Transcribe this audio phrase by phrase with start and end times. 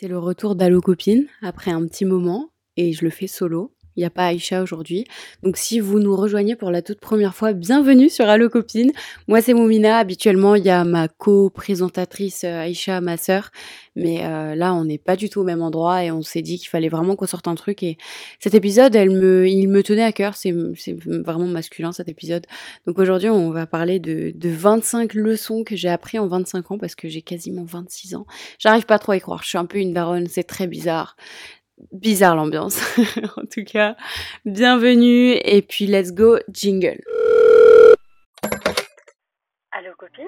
[0.00, 3.76] C'est le retour d'Allo Copine après un petit moment et je le fais solo.
[3.96, 5.04] Il n'y a pas Aïcha aujourd'hui.
[5.42, 8.92] Donc si vous nous rejoignez pour la toute première fois, bienvenue sur Allo Copine.
[9.26, 9.98] Moi c'est Moumina.
[9.98, 13.50] Habituellement il y a ma co-présentatrice euh, Aïcha, ma sœur.
[13.96, 16.58] Mais euh, là on n'est pas du tout au même endroit et on s'est dit
[16.58, 17.82] qu'il fallait vraiment qu'on sorte un truc.
[17.82, 17.98] Et
[18.38, 20.36] cet épisode, il me tenait à cœur.
[20.36, 22.46] C'est, vraiment masculin cet épisode.
[22.86, 26.78] Donc aujourd'hui on va parler de, de 25 leçons que j'ai appris en 25 ans
[26.78, 28.26] parce que j'ai quasiment 26 ans.
[28.58, 29.42] J'arrive pas trop à y croire.
[29.42, 30.26] Je suis un peu une daronne.
[30.28, 31.16] C'est très bizarre
[31.92, 32.80] bizarre l'ambiance.
[33.36, 33.96] en tout cas,
[34.44, 37.00] bienvenue et puis let's go jingle.
[39.72, 40.26] Allô copine?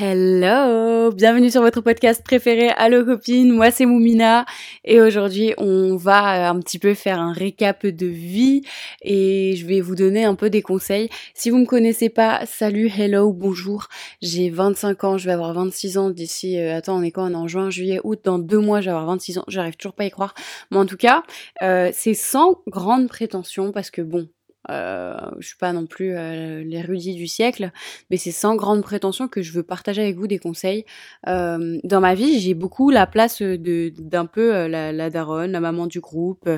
[0.00, 4.46] Hello, bienvenue sur votre podcast préféré Allo copine, moi c'est Moumina
[4.84, 8.62] et aujourd'hui on va un petit peu faire un récap de vie
[9.02, 11.08] et je vais vous donner un peu des conseils.
[11.34, 13.88] Si vous me connaissez pas, salut, hello, bonjour,
[14.22, 17.32] j'ai 25 ans, je vais avoir 26 ans d'ici, euh, attends on est quand on
[17.32, 19.94] est en juin, juillet, août, dans deux mois je vais avoir 26 ans, j'arrive toujours
[19.94, 20.34] pas à y croire,
[20.70, 21.24] mais en tout cas
[21.62, 24.28] euh, c'est sans grande prétention parce que bon,
[24.70, 27.70] euh, je suis pas non plus euh, l'érudit du siècle,
[28.10, 30.84] mais c'est sans grande prétention que je veux partager avec vous des conseils.
[31.26, 35.52] Euh, dans ma vie, j'ai beaucoup la place de d'un peu euh, la, la daronne,
[35.52, 36.48] la maman du groupe.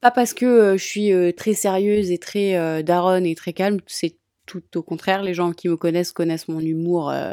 [0.00, 3.80] pas parce que je suis très sérieuse et très daronne et très calme,
[4.46, 7.32] tout au contraire, les gens qui me connaissent connaissent mon humour euh,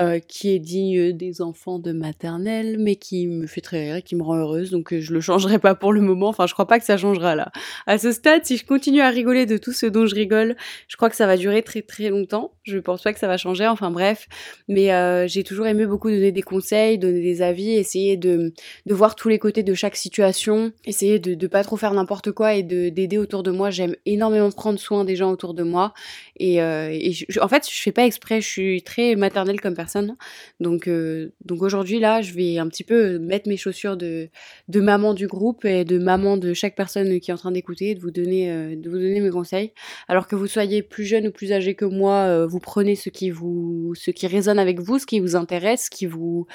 [0.00, 4.16] euh, qui est digne des enfants de maternelle, mais qui me fait très rire qui
[4.16, 4.70] me rend heureuse.
[4.70, 6.28] Donc euh, je le changerai pas pour le moment.
[6.28, 7.52] Enfin, je crois pas que ça changera là.
[7.86, 10.56] À ce stade, si je continue à rigoler de tout ce dont je rigole,
[10.88, 12.52] je crois que ça va durer très très longtemps.
[12.64, 13.66] Je pense pas que ça va changer.
[13.66, 14.26] Enfin bref,
[14.68, 18.52] mais j'ai toujours aimé beaucoup donner des conseils, donner des avis, essayer de
[18.86, 22.32] de voir tous les côtés de chaque situation, essayer de de pas trop faire n'importe
[22.32, 23.70] quoi et de d'aider autour de moi.
[23.70, 25.92] J'aime énormément prendre soin des gens autour de moi
[26.36, 26.98] et, euh,
[27.40, 30.16] en fait, je fais pas exprès, je suis très maternelle comme personne.
[30.58, 34.28] Donc, euh, donc aujourd'hui, là, je vais un petit peu mettre mes chaussures de,
[34.68, 37.94] de maman du groupe et de maman de chaque personne qui est en train d'écouter,
[37.94, 39.72] de vous donner, euh, de vous donner mes conseils.
[40.08, 43.30] Alors que vous soyez plus jeune ou plus âgé que moi, vous prenez ce qui
[43.30, 46.46] vous, ce qui résonne avec vous, ce qui vous intéresse, ce qui vous,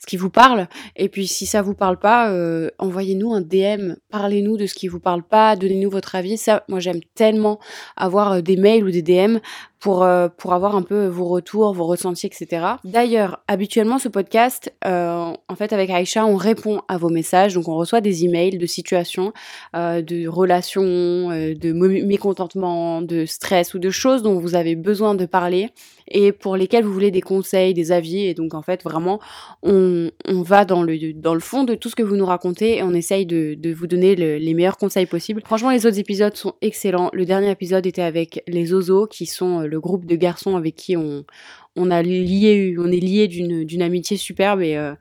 [0.00, 0.68] ce qui vous parle.
[0.96, 2.32] Et puis, si ça vous parle pas,
[2.78, 6.38] envoyez-nous un DM, parlez-nous de ce qui vous parle pas, donnez-nous votre avis.
[6.38, 7.60] Ça, moi, j'aime tellement
[7.96, 9.40] avoir des mails ou des DM même
[9.80, 12.66] pour, euh, pour avoir un peu vos retours, vos ressentis, etc.
[12.84, 17.54] D'ailleurs, habituellement, ce podcast, euh, en fait, avec Aïcha, on répond à vos messages.
[17.54, 19.32] Donc, on reçoit des emails de situations,
[19.74, 25.26] euh, de relations, de mécontentement, de stress ou de choses dont vous avez besoin de
[25.26, 25.70] parler
[26.08, 28.26] et pour lesquelles vous voulez des conseils, des avis.
[28.26, 29.20] Et donc, en fait, vraiment,
[29.62, 32.78] on, on va dans le, dans le fond de tout ce que vous nous racontez
[32.78, 35.42] et on essaye de, de vous donner les meilleurs conseils possibles.
[35.44, 37.10] Franchement, les autres épisodes sont excellents.
[37.12, 40.76] Le dernier épisode était avec les Ozos, qui sont euh, le groupe de garçons avec
[40.76, 41.24] qui on,
[41.76, 44.94] on a lié, on est lié d'une, d'une amitié superbe et, euh,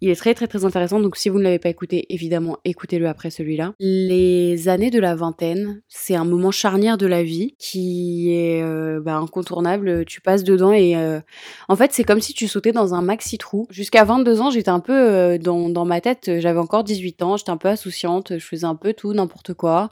[0.00, 3.08] il est très très très intéressant, donc si vous ne l'avez pas écouté, évidemment, écoutez-le
[3.08, 3.74] après celui-là.
[3.80, 9.00] Les années de la vingtaine, c'est un moment charnière de la vie qui est euh,
[9.00, 10.04] bah, incontournable.
[10.04, 11.20] Tu passes dedans et euh,
[11.68, 13.66] en fait, c'est comme si tu sautais dans un maxi trou.
[13.70, 17.36] Jusqu'à 22 ans, j'étais un peu euh, dans, dans ma tête, j'avais encore 18 ans,
[17.36, 19.90] j'étais un peu insouciante, je faisais un peu tout, n'importe quoi.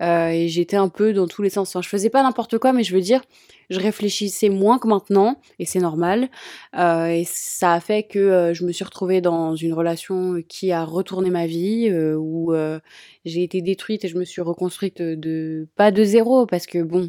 [0.00, 1.70] et j'étais un peu dans tous les sens.
[1.70, 3.22] Enfin, je faisais pas n'importe quoi, mais je veux dire,
[3.70, 6.28] je réfléchissais moins que maintenant, et c'est normal.
[6.74, 10.84] et ça a fait que je me suis retrouvée dans dans une relation qui a
[10.84, 12.78] retourné ma vie, euh, où euh,
[13.24, 17.08] j'ai été détruite et je me suis reconstruite de pas de zéro parce que bon,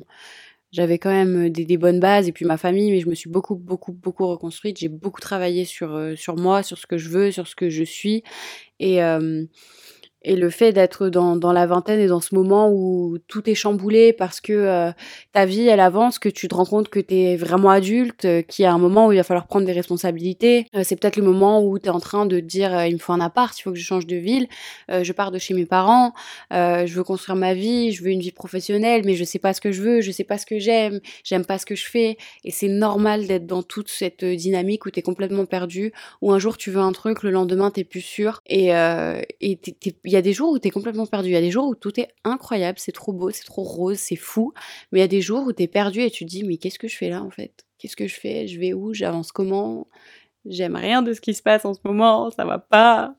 [0.72, 3.30] j'avais quand même des, des, bonnes bases et puis ma famille, mais je me suis
[3.30, 4.80] beaucoup beaucoup beaucoup reconstruite.
[4.80, 7.70] J'ai beaucoup travaillé sur euh, sur moi, sur ce que je veux, sur ce que
[7.70, 8.24] je suis
[8.80, 9.02] et
[10.22, 13.56] et le fait d'être dans, dans la vingtaine et dans ce moment où tout est
[13.56, 14.92] chamboulé parce que euh,
[15.34, 18.42] ta vie, elle avance, que tu te rends compte que tu es vraiment adulte, euh,
[18.42, 20.66] qu'il y a un moment où il va falloir prendre des responsabilités.
[20.76, 23.00] Euh, c'est peut-être le moment où tu es en train de te dire, il me
[23.00, 24.48] faut un appart, il faut que je change de ville,
[24.90, 26.14] je pars de chez mes parents,
[26.52, 29.62] je veux construire ma vie, je veux une vie professionnelle, mais je sais pas ce
[29.62, 32.18] que je veux, je sais pas ce que j'aime, j'aime pas ce que je fais.
[32.44, 36.40] Et c'est normal d'être dans toute cette dynamique où tu es complètement perdu, où un
[36.40, 38.42] jour tu veux un truc, le lendemain t'es plus sûr.
[38.48, 38.70] Et,
[39.42, 39.60] et
[40.10, 41.68] il y a des jours où tu es complètement perdu, il y a des jours
[41.68, 44.54] où tout est incroyable, c'est trop beau, c'est trop rose, c'est fou,
[44.92, 46.58] mais il y a des jours où tu es perdu et tu te dis mais
[46.58, 47.66] qu'est-ce que je fais là en fait?
[47.78, 48.48] Qu'est-ce que je fais?
[48.48, 48.94] Je vais où?
[48.94, 49.88] J'avance comment?
[50.46, 53.14] J'aime rien de ce qui se passe en ce moment, ça va pas.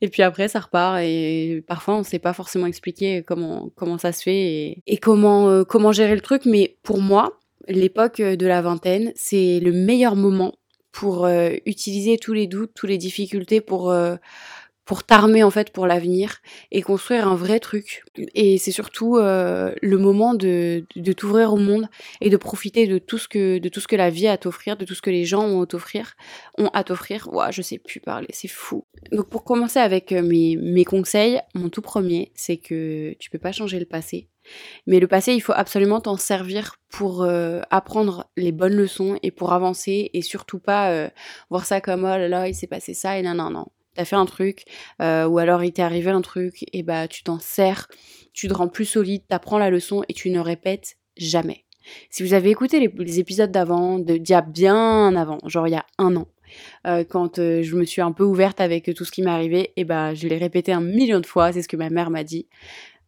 [0.00, 4.10] Et puis après, ça repart et parfois, on sait pas forcément expliquer comment comment ça
[4.12, 6.44] se fait et, comment euh, comment gérer le truc.
[6.44, 10.54] Mais pour moi, l'époque de la vingtaine, c'est le meilleur moment
[10.92, 14.16] pour euh, utiliser tous les doutes, toutes les difficultés pour euh,
[14.84, 16.38] pour t'armer en fait pour l'avenir
[16.72, 18.04] et construire un vrai truc.
[18.34, 21.88] Et c'est surtout euh, le moment de, de t'ouvrir au monde
[22.20, 24.38] et de profiter de tout ce que de tout ce que la vie a à
[24.38, 26.14] t'offrir, de tout ce que les gens ont à t'offrir,
[26.58, 27.28] ont à t'offrir.
[27.32, 28.84] Ouah, je sais plus parler, c'est fou.
[29.12, 33.38] Donc pour commencer avec euh, mes, mes conseils, mon tout premier, c'est que tu peux
[33.38, 34.28] pas changer le passé.
[34.88, 39.30] Mais le passé, il faut absolument t'en servir pour euh, apprendre les bonnes leçons et
[39.30, 41.08] pour avancer et surtout pas
[41.48, 44.04] voir ça comme oh là là, il s'est passé ça et non non non t'as
[44.04, 44.64] fait un truc,
[45.00, 47.88] euh, ou alors il t'est arrivé un truc, et bah tu t'en sers,
[48.32, 51.64] tu te rends plus solide, t'apprends la leçon et tu ne répètes jamais.
[52.10, 55.76] Si vous avez écouté les, épisodes d'avant, d'il y a bien avant, genre il y
[55.76, 56.28] a un an,
[56.86, 59.72] euh, quand euh, je me suis un peu ouverte avec tout ce qui m'est arrivé,
[59.76, 62.24] et bah je l'ai répété un million de fois, c'est ce que ma mère m'a
[62.24, 62.46] dit.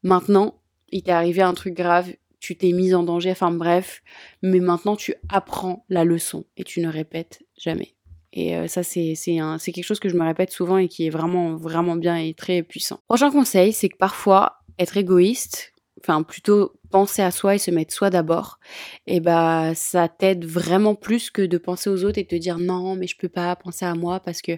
[0.03, 0.61] Maintenant,
[0.91, 4.03] il t'est arrivé un truc grave, tu t'es mise en danger, enfin bref,
[4.43, 7.95] mais maintenant tu apprends la leçon et tu ne répètes jamais.
[8.35, 11.57] Et euh, ça, c'est quelque chose que je me répète souvent et qui est vraiment,
[11.57, 12.99] vraiment bien et très puissant.
[13.07, 17.95] Prochain conseil, c'est que parfois, être égoïste, enfin plutôt penser à soi et se mettre
[17.95, 18.59] soi d'abord,
[19.07, 22.37] et eh bah ça t'aide vraiment plus que de penser aux autres et de te
[22.37, 24.53] dire non mais je peux pas penser à moi parce que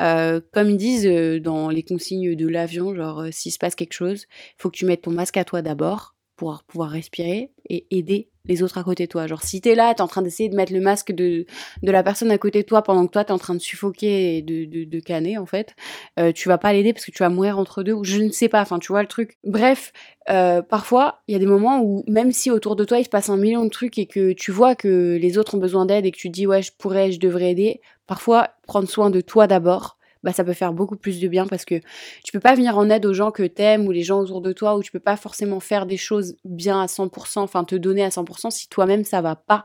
[0.00, 3.92] euh, comme ils disent euh, dans les consignes de l'avion, genre s'il se passe quelque
[3.92, 4.26] chose,
[4.56, 8.62] faut que tu mettes ton masque à toi d'abord pour pouvoir respirer et aider les
[8.62, 9.26] autres à côté de toi.
[9.26, 11.46] Genre si t'es là, t'es en train d'essayer de mettre le masque de,
[11.82, 14.36] de la personne à côté de toi pendant que toi t'es en train de suffoquer
[14.36, 15.74] et de, de, de canner en fait,
[16.18, 18.30] euh, tu vas pas l'aider parce que tu vas mourir entre deux ou je ne
[18.30, 19.38] sais pas, enfin tu vois le truc.
[19.44, 19.92] Bref,
[20.30, 23.10] euh, parfois il y a des moments où même si autour de toi il se
[23.10, 26.06] passe un million de trucs et que tu vois que les autres ont besoin d'aide
[26.06, 29.46] et que tu dis ouais je pourrais, je devrais aider, parfois prendre soin de toi
[29.46, 29.95] d'abord
[30.26, 31.76] bah ça peut faire beaucoup plus de bien parce que
[32.24, 34.52] tu peux pas venir en aide aux gens que t'aimes ou les gens autour de
[34.52, 38.02] toi ou tu peux pas forcément faire des choses bien à 100%, enfin te donner
[38.02, 39.62] à 100% si toi-même ça va pas.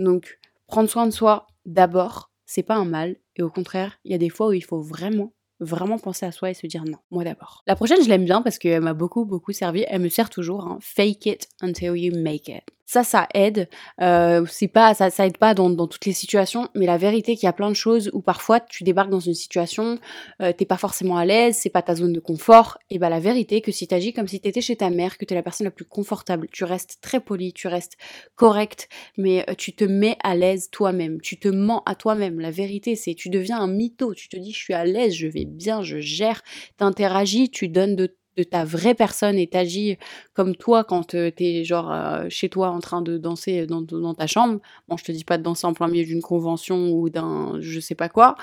[0.00, 4.14] Donc prendre soin de soi d'abord, c'est pas un mal et au contraire, il y
[4.16, 6.98] a des fois où il faut vraiment vraiment penser à soi et se dire non,
[7.12, 7.62] moi d'abord.
[7.68, 9.84] La prochaine, je l'aime bien parce qu'elle m'a beaucoup, beaucoup servi.
[9.86, 10.66] Elle me sert toujours.
[10.66, 10.78] Hein.
[10.80, 12.64] Fake it until you make it.
[12.84, 13.68] Ça, ça aide.
[14.00, 17.36] Euh, c'est pas, ça, ça aide pas dans, dans, toutes les situations, mais la vérité
[17.36, 19.98] qu'il y a plein de choses où parfois tu débarques dans une situation,
[20.40, 22.78] euh, t'es pas forcément à l'aise, c'est pas ta zone de confort.
[22.90, 25.34] Et bah la vérité que si t'agis comme si t'étais chez ta mère, que t'es
[25.34, 27.96] la personne la plus confortable, tu restes très poli, tu restes
[28.34, 32.40] correct, mais euh, tu te mets à l'aise toi-même, tu te mens à toi-même.
[32.40, 34.14] La vérité, c'est tu deviens un mytho.
[34.14, 36.42] Tu te dis je suis à l'aise, je vais bien, je gère,
[36.76, 39.98] t'interagis, tu donnes de de ta vraie personne et t'agis
[40.34, 44.14] comme toi quand euh, t'es genre euh, chez toi en train de danser dans, dans,
[44.14, 44.60] ta chambre.
[44.88, 47.80] Bon, je te dis pas de danser en plein milieu d'une convention ou d'un je
[47.80, 48.36] sais pas quoi,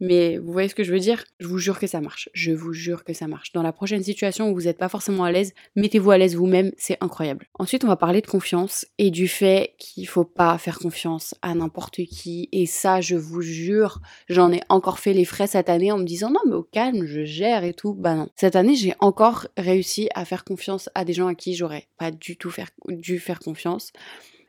[0.00, 1.24] mais vous voyez ce que je veux dire?
[1.38, 2.28] Je vous jure que ça marche.
[2.32, 3.52] Je vous jure que ça marche.
[3.52, 6.72] Dans la prochaine situation où vous n'êtes pas forcément à l'aise, mettez-vous à l'aise vous-même,
[6.76, 7.46] c'est incroyable.
[7.58, 11.54] Ensuite, on va parler de confiance et du fait qu'il faut pas faire confiance à
[11.54, 12.48] n'importe qui.
[12.52, 16.04] Et ça, je vous jure, j'en ai encore fait les frais cette année en me
[16.04, 17.94] disant non mais au calme, je gère et tout.
[17.94, 18.28] Bah non.
[18.36, 22.10] Cette année, j'ai encore réussi à faire confiance à des gens à qui j'aurais pas
[22.10, 23.92] du tout faire, dû faire confiance.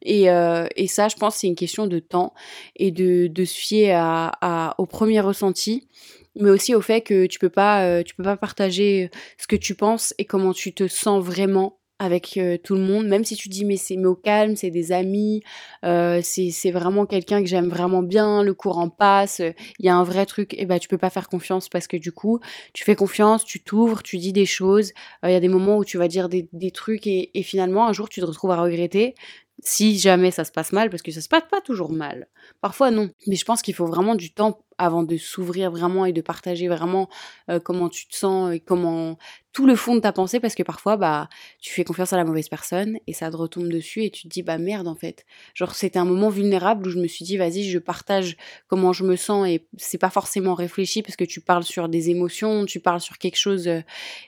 [0.02, 2.34] Et, euh, et ça, je pense, c'est une question de temps
[2.76, 5.88] et de, de se fier à, à, au premier ressenti,
[6.36, 9.56] mais aussi au fait que tu peux pas, euh, tu peux pas partager ce que
[9.56, 13.36] tu penses et comment tu te sens vraiment avec euh, tout le monde, même si
[13.36, 15.44] tu dis mais c'est mais au calme, c'est des amis,
[15.86, 19.40] euh, c'est vraiment quelqu'un que j'aime vraiment bien, le courant passe,
[19.78, 21.98] il y a un vrai truc, et bah tu peux pas faire confiance parce que
[21.98, 22.40] du coup
[22.74, 24.94] tu fais confiance, tu t'ouvres, tu dis des choses,
[25.24, 27.94] il y a des moments où tu vas dire des, des trucs et, finalement un
[27.94, 29.14] jour tu te retrouves à regretter
[29.62, 32.28] si jamais ça se passe mal, parce que ça se passe pas toujours mal.
[32.62, 36.14] Parfois non, mais je pense qu'il faut vraiment du temps avant de s'ouvrir vraiment et
[36.14, 37.08] de partager vraiment
[37.50, 39.18] euh, comment tu te sens et comment
[39.54, 41.30] tout le fond de ta pensée parce que parfois bah
[41.60, 44.28] tu fais confiance à la mauvaise personne et ça te retombe dessus et tu te
[44.28, 45.26] dis bah merde en fait.
[45.54, 49.04] Genre c'était un moment vulnérable où je me suis dit vas-y je partage comment je
[49.04, 52.80] me sens et c'est pas forcément réfléchi parce que tu parles sur des émotions tu
[52.80, 53.82] parles sur quelque chose euh,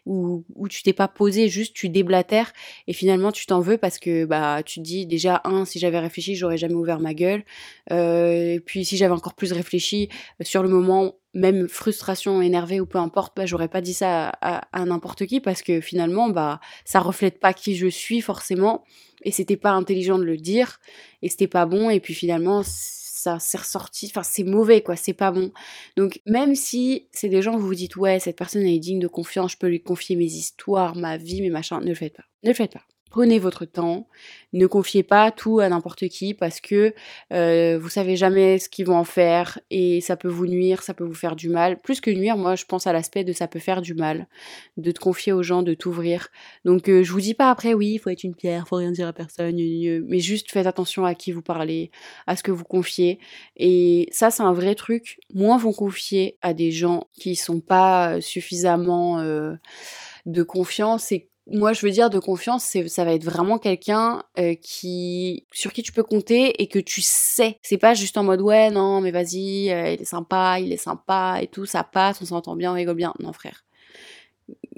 [0.06, 2.52] où, où tu t'es pas posé juste tu déblatères
[2.88, 6.00] et finalement tu t'en veux parce que bah tu te dis déjà un si j'avais
[6.00, 7.44] réfléchi j'aurais jamais ouvert ma gueule.
[7.92, 10.10] Euh, et puis si j'avais encore plus réfléchi
[10.42, 14.86] sur le moment, même frustration, énervée ou peu importe, bah, j'aurais pas dit ça à,
[14.86, 18.84] n'importe qui parce que finalement, bah, ça reflète pas qui je suis forcément
[19.24, 20.80] et c'était pas intelligent de le dire
[21.22, 22.62] et c'était pas bon et puis finalement,
[23.24, 25.52] ça s'est ressorti, enfin c'est mauvais quoi, c'est pas bon.
[25.98, 29.00] Donc même si c'est des gens où vous vous dites ouais cette personne est digne
[29.00, 32.16] de confiance, je peux lui confier mes histoires, ma vie, mes machins, ne le faites
[32.16, 32.26] pas.
[32.44, 32.84] Ne le faites pas.
[33.14, 34.08] Prenez votre temps,
[34.54, 36.96] ne confiez pas tout à n'importe qui parce que
[37.32, 40.96] euh, vous savez jamais ce qu'ils vont en faire et ça peut vous nuire, ça
[40.96, 41.80] peut vous faire du mal.
[41.80, 44.28] Plus que nuire, moi je pense à l'aspect de ça peut faire du mal,
[44.78, 46.30] de te confier aux gens, de t'ouvrir.
[46.66, 48.92] Donc euh, je vous dis pas après oui, il faut être une pierre, faut rien
[48.92, 49.58] dire à personne,
[50.08, 51.92] mais juste faites attention à qui vous parlez,
[52.26, 53.20] à ce que vous confiez.
[53.58, 55.20] Et ça c'est un vrai truc.
[55.36, 59.54] Moins vous confier à des gens qui sont pas suffisamment euh,
[60.26, 64.24] de confiance et moi je veux dire de confiance c'est ça va être vraiment quelqu'un
[64.40, 67.58] euh, qui sur qui tu peux compter et que tu sais.
[67.62, 70.78] C'est pas juste en mode ouais non mais vas-y euh, il est sympa il est
[70.78, 73.14] sympa et tout ça passe on s'entend bien on rigole bien.
[73.20, 73.66] Non frère.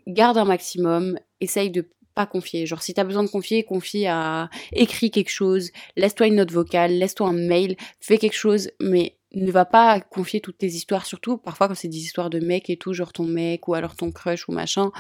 [0.08, 2.66] Garde un maximum essaye de pas confier.
[2.66, 6.94] Genre si t'as besoin de confier confie à écris quelque chose laisse-toi une note vocale
[6.94, 11.38] laisse-toi un mail fais quelque chose mais ne va pas confier toutes tes histoires, surtout
[11.38, 14.12] parfois quand c'est des histoires de mecs et tout, genre ton mec ou alors ton
[14.12, 14.92] crush ou machin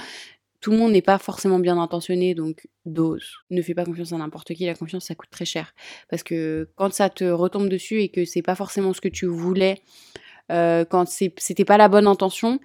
[0.65, 3.35] tout le monde n'est pas forcément bien intentionné, donc dose.
[3.51, 5.75] Ne fais pas confiance à n'importe qui, la confiance ça coûte très cher.
[6.09, 9.27] Parce que quand ça te retombe dessus et que c'est pas forcément ce que tu
[9.27, 9.83] voulais,
[10.51, 12.59] euh, quand c'était pas la bonne intention,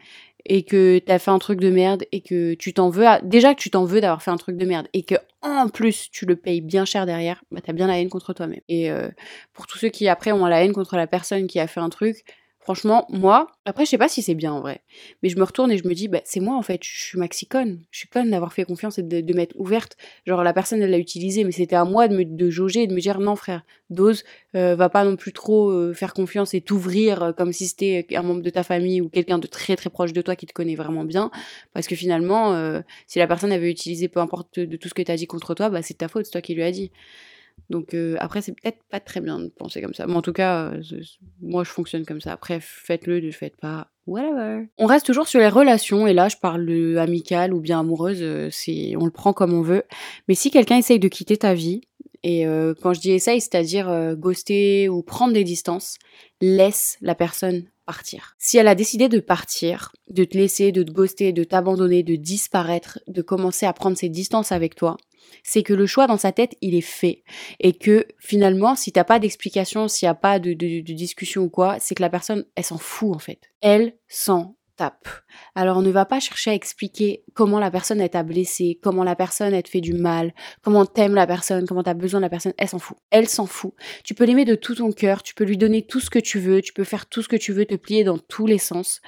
[0.47, 3.61] et que t'as fait un truc de merde et que tu t'en veux, déjà que
[3.61, 6.37] tu t'en veux d'avoir fait un truc de merde et que en plus tu le
[6.37, 8.61] payes bien cher derrière, bah t'as bien la haine contre toi-même.
[8.71, 9.11] Et euh,
[9.52, 11.90] pour tous ceux qui après ont la haine contre la personne qui a fait un
[11.90, 12.25] truc,
[12.62, 14.83] Franchement, moi, après, je sais pas si c'est bien en vrai,
[15.23, 17.19] mais je me retourne et je me dis, bah, c'est moi en fait, je suis
[17.19, 17.81] maxi-conne.
[17.90, 19.97] Je suis conne d'avoir fait confiance et de, m'être ouverte.
[20.26, 22.87] Genre, la personne, elle l'a utilisé, mais c'était à moi de, me, de jauger et
[22.87, 24.25] de me dire, non, frère, dose,
[24.57, 28.07] euh, va pas non plus trop euh, faire confiance et t'ouvrir euh, comme si c'était
[28.14, 30.52] un membre de ta famille ou quelqu'un de très très proche de toi qui te
[30.52, 31.31] connaît vraiment bien.
[31.73, 32.55] Parce que finalement,
[33.07, 35.71] si la personne avait utilisé peu importe de tout ce que t'as dit contre toi,
[35.71, 36.90] bah, c'est ta faute, c'est toi qui lui as dit.
[37.69, 40.07] Donc euh, après, c'est peut-être pas très bien de penser comme ça.
[40.07, 40.83] Mais en tout cas, euh,
[41.40, 42.33] moi, je fonctionne comme ça.
[42.33, 43.88] Après, faites-le, ne faites pas.
[44.07, 44.69] Whatever.
[44.79, 48.49] On reste toujours sur les relations, et là, je parle amicale ou bien amoureuse, euh,
[48.50, 49.85] c'est, on le prend comme on veut.
[50.26, 51.83] Mais si quelqu'un essaye de quitter ta vie,
[52.23, 52.45] et
[52.83, 55.97] quand je dis essaye, c'est-à-dire ghoster ou prendre des distances,
[56.43, 58.37] laisse la personne partir.
[58.38, 62.14] Si elle a décidé de partir, de te laisser, de te ghoster, de t'abandonner, de
[62.14, 64.97] disparaître, de commencer à prendre ses distances avec toi,
[65.42, 67.22] c'est que le choix dans sa tête, il est fait.
[67.58, 71.76] Et que finalement, si t'as pas d'explication, s'il n'y a pas de, discussion ou quoi,
[71.80, 73.50] c'est que la personne, elle s'en fout en fait.
[73.60, 75.08] Elle s'en tape.
[75.54, 79.52] Alors ne va pas chercher à expliquer comment la personne t'a blessé, comment la personne
[79.52, 80.32] elle te fait du mal,
[80.62, 82.96] comment t'aimes la personne, comment t'as besoin de la personne, elle s'en fout.
[83.10, 83.75] Elle s'en fout.
[84.04, 86.38] Tu peux l'aimer de tout ton cœur, tu peux lui donner tout ce que tu
[86.38, 89.02] veux, tu peux faire tout ce que tu veux, te plier dans tous les sens.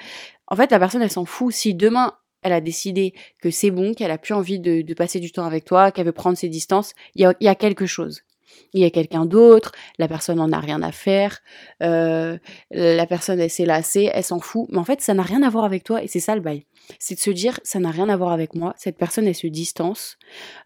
[0.47, 1.53] En fait, la personne, elle s'en fout.
[1.53, 2.13] Si demain,
[2.43, 5.65] elle a décidé que c'est bon, qu'elle a plus envie de, passer du temps avec
[5.65, 8.21] toi, qu'elle veut prendre ses distances, il y a, quelque chose.
[8.73, 11.39] Il y a quelqu'un d'autre, la personne n'en a rien à faire,
[11.81, 12.37] euh,
[12.71, 15.49] la personne elle s'est lassée, elle s'en fout, mais en fait ça n'a rien à
[15.49, 16.65] voir avec toi et c'est ça le bail
[16.99, 19.47] c'est de se dire ça n'a rien à voir avec moi, cette personne elle se
[19.47, 20.17] distance.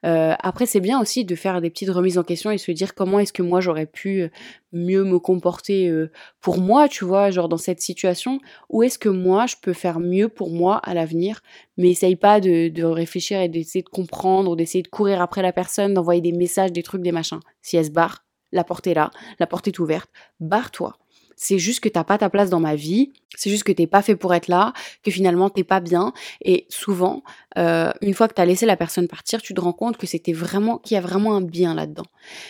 [0.05, 2.95] Euh, après c'est bien aussi de faire des petites remises en question et se dire
[2.95, 4.29] comment est-ce que moi j'aurais pu euh,
[4.71, 9.09] mieux me comporter euh, pour moi, tu vois, genre dans cette situation, où est-ce que
[9.09, 11.41] moi je peux faire mieux pour moi à l'avenir,
[11.77, 15.41] mais essaye pas de, de réfléchir et d'essayer de comprendre, ou d'essayer de courir après
[15.41, 17.39] la personne, d'envoyer des messages, des trucs, des machins.
[17.61, 20.09] Si elle se barre, la porte est là, la porte est ouverte,
[20.39, 20.97] barre-toi
[21.37, 24.01] c'est juste que t'as pas ta place dans ma vie, c'est juste que t'es pas
[24.01, 26.11] fait pour être là, que finalement t'es pas bien.
[26.41, 27.23] Et souvent,
[27.57, 30.33] euh, une fois que t'as laissé la personne partir, tu te rends compte que c'était
[30.33, 32.07] vraiment, qu'il y a vraiment un bien là-dedans.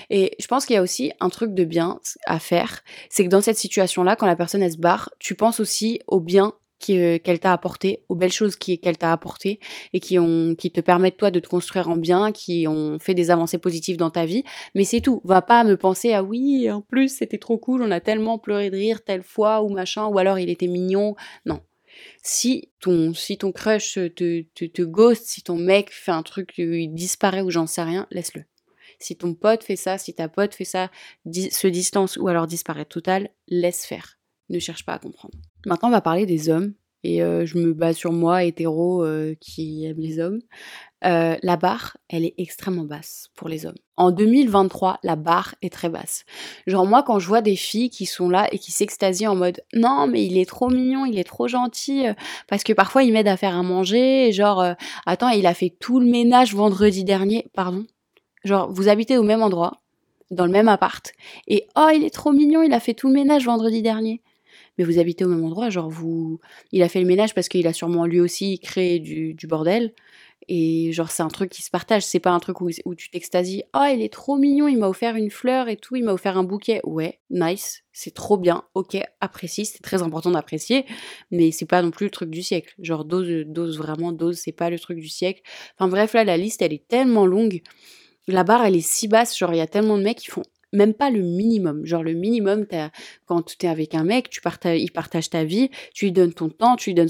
[0.10, 3.29] Et je pense qu'il y a aussi un truc de bien à faire, c'est que
[3.29, 6.53] dans cette situation-là, quand la personne elle se barre, tu penses aussi au bien
[6.89, 9.60] euh, qu'elle t'a apporté, aux belles choses qu'elle t'a apporté
[9.93, 13.13] et qui ont qui te permettent toi de te construire en bien, qui ont fait
[13.13, 14.43] des avancées positives dans ta vie.
[14.75, 15.22] Mais c'est tout.
[15.24, 18.69] Va pas me penser à oui, en plus c'était trop cool, on a tellement pleuré
[18.69, 21.15] de rire telle fois ou machin, ou alors il était mignon.
[21.46, 21.62] Non.
[22.24, 26.53] Si ton si ton crush te te, te ghost, si ton mec fait un truc,
[26.57, 28.43] il disparaît ou j'en sais rien, laisse-le.
[29.00, 30.89] Si ton pote fait ça, si ta pote fait ça,
[31.25, 34.17] se distance ou alors disparaît total, laisse faire
[34.50, 35.38] ne cherche pas à comprendre.
[35.65, 36.73] Maintenant, on va parler des hommes.
[37.03, 40.39] Et euh, je me base sur moi, hétéro, euh, qui aime les hommes.
[41.05, 43.77] Euh, la barre, elle est extrêmement basse pour les hommes.
[43.97, 46.25] En 2023, la barre est très basse.
[46.65, 49.61] Genre moi, quand je vois des filles qui sont là et qui s'extasient en mode
[49.73, 52.05] non mais il est trop mignon, il est trop gentil,
[52.47, 54.65] parce que parfois il m'aide à faire à manger, genre
[55.05, 57.85] attends il a fait tout le ménage vendredi dernier, pardon.
[58.43, 59.81] Genre vous habitez au même endroit,
[60.31, 61.11] dans le même appart,
[61.47, 64.21] et oh il est trop mignon, il a fait tout le ménage vendredi dernier
[64.77, 66.39] mais vous habitez au même endroit, genre vous,
[66.72, 69.93] il a fait le ménage parce qu'il a sûrement lui aussi créé du, bordel,
[70.48, 73.63] et genre c'est un truc qui se partage, c'est pas un truc où, tu t'extasies,
[73.74, 76.38] oh il est trop mignon, il m'a offert une fleur et tout, il m'a offert
[76.38, 80.86] un bouquet, ouais, nice, c'est trop bien, ok, apprécie, c'est très important d'apprécier,
[81.31, 84.51] mais c'est pas non plus le truc du siècle, genre dose, dose vraiment, dose, c'est
[84.51, 85.41] pas le truc du siècle,
[85.77, 87.62] enfin bref là la liste elle est tellement longue,
[88.27, 90.43] la barre, elle est si basse, genre il y a tellement de mecs qui font
[90.74, 91.86] même pas le minimum.
[91.86, 92.65] Genre le minimum,
[93.25, 96.33] quand tu es avec un mec, tu partages, il partage ta vie, tu lui donnes
[96.33, 97.09] ton temps, tu lui donnes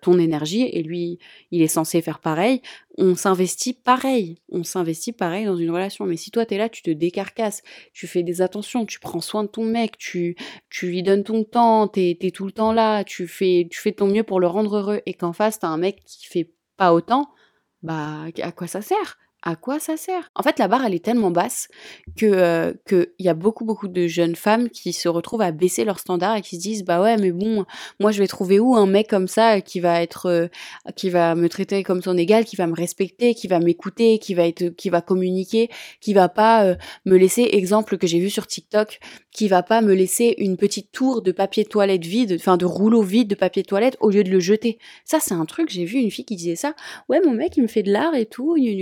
[0.00, 1.18] ton énergie, et lui,
[1.50, 2.60] il est censé faire pareil.
[2.98, 4.38] On s'investit pareil.
[4.50, 6.04] On s'investit pareil dans une relation.
[6.04, 7.62] Mais si toi, tu es là, tu te décarcasses,
[7.92, 10.36] tu fais des attentions, tu prends soin de ton mec, tu,
[10.68, 13.92] tu lui donnes ton temps, tu es, tout le temps là, tu fais, tu fais
[13.92, 16.52] ton mieux pour le rendre heureux, et qu'en face, tu as un mec qui fait
[16.76, 17.28] pas autant,
[17.82, 19.18] bah à quoi ça sert?
[19.48, 20.30] À quoi ça sert?
[20.34, 21.68] En fait, la barre, elle est tellement basse
[22.18, 25.86] que euh, qu'il y a beaucoup, beaucoup de jeunes femmes qui se retrouvent à baisser
[25.86, 27.64] leurs standards et qui se disent bah ouais, mais bon,
[27.98, 30.48] moi je vais trouver où un mec comme ça qui va être, euh,
[30.96, 34.34] qui va me traiter comme son égal, qui va me respecter, qui va m'écouter, qui
[34.34, 35.70] va être, qui va communiquer,
[36.02, 36.74] qui va pas euh,
[37.06, 39.00] me laisser exemple que j'ai vu sur TikTok,
[39.38, 43.02] qui va pas me laisser une petite tour de papier toilette vide, enfin de rouleau
[43.02, 44.80] vide de papier toilette au lieu de le jeter.
[45.04, 45.70] Ça, c'est un truc.
[45.70, 46.74] J'ai vu une fille qui disait ça.
[47.08, 48.56] Ouais, mon mec, il me fait de l'art et tout.
[48.56, 48.72] Il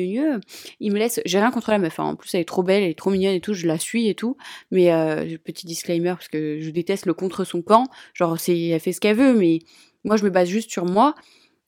[0.81, 1.21] me laisse.
[1.27, 1.99] J'ai rien contre la meuf.
[1.99, 3.53] En plus, elle est trop belle, elle est trop mignonne et tout.
[3.53, 4.39] Je la suis et tout.
[4.71, 7.89] Mais euh, petit disclaimer parce que je déteste le contre son camp.
[8.15, 9.59] Genre, c'est, elle fait ce qu'elle veut, mais
[10.05, 11.15] moi, je me base juste sur moi.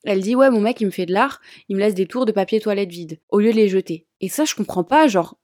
[0.05, 2.25] Elle dit ouais mon mec il me fait de l'art, il me laisse des tours
[2.25, 4.07] de papier toilette vide au lieu de les jeter.
[4.21, 5.38] Et ça je comprends pas genre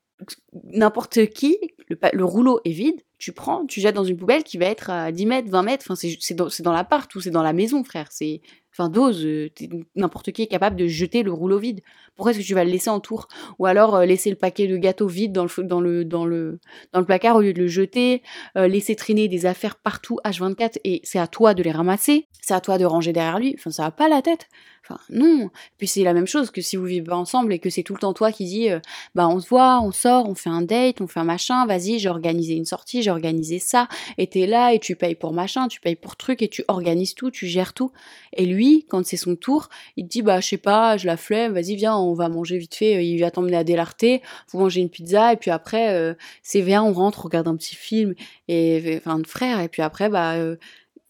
[0.64, 4.66] n'importe qui le, rouleau est vide, tu prends, tu jettes dans une poubelle qui va
[4.66, 7.52] être à 10 mètres, 20 mètres, enfin c'est dans, dans l'appart ou c'est dans la
[7.52, 8.40] maison frère, c'est
[8.76, 9.50] Enfin, dose, euh,
[9.95, 11.81] n'importe qui est capable de jeter le rouleau vide.
[12.16, 13.28] Pourquoi est-ce que tu vas le laisser en tour?
[13.61, 16.59] Ou alors euh, laisser le paquet de gâteaux vide dans le, dans le, dans le,
[16.93, 18.23] dans le placard au lieu de le jeter,
[18.57, 22.54] euh, laisser traîner des affaires partout H24 et c'est à toi de les ramasser, c'est
[22.54, 23.54] à toi de ranger derrière lui.
[23.57, 24.49] Enfin, ça va pas la tête.
[24.87, 25.50] Enfin, non.
[25.78, 28.00] Puis c'est la même chose que si vous vivez ensemble et que c'est tout le
[28.00, 28.69] temps toi qui dis,
[29.14, 31.99] bah on se voit, on sort, on fait un date, on fait un machin, vas-y,
[31.99, 33.88] j'ai organisé une sortie, j'ai organisé ça,
[34.19, 37.14] et t'es là et tu payes pour machin, tu payes pour truc et tu organises
[37.14, 37.93] tout, tu gères tout.
[38.35, 41.16] Et lui, quand c'est son tour, il te dit bah je sais pas, je la
[41.16, 44.80] flemme, vas-y viens, on va manger vite fait, il va t'emmener à Délarté, vous mangez
[44.80, 48.14] une pizza et puis après euh, c'est viens, on rentre, on regarde un petit film
[48.49, 50.56] et enfin de frère et puis après bah euh,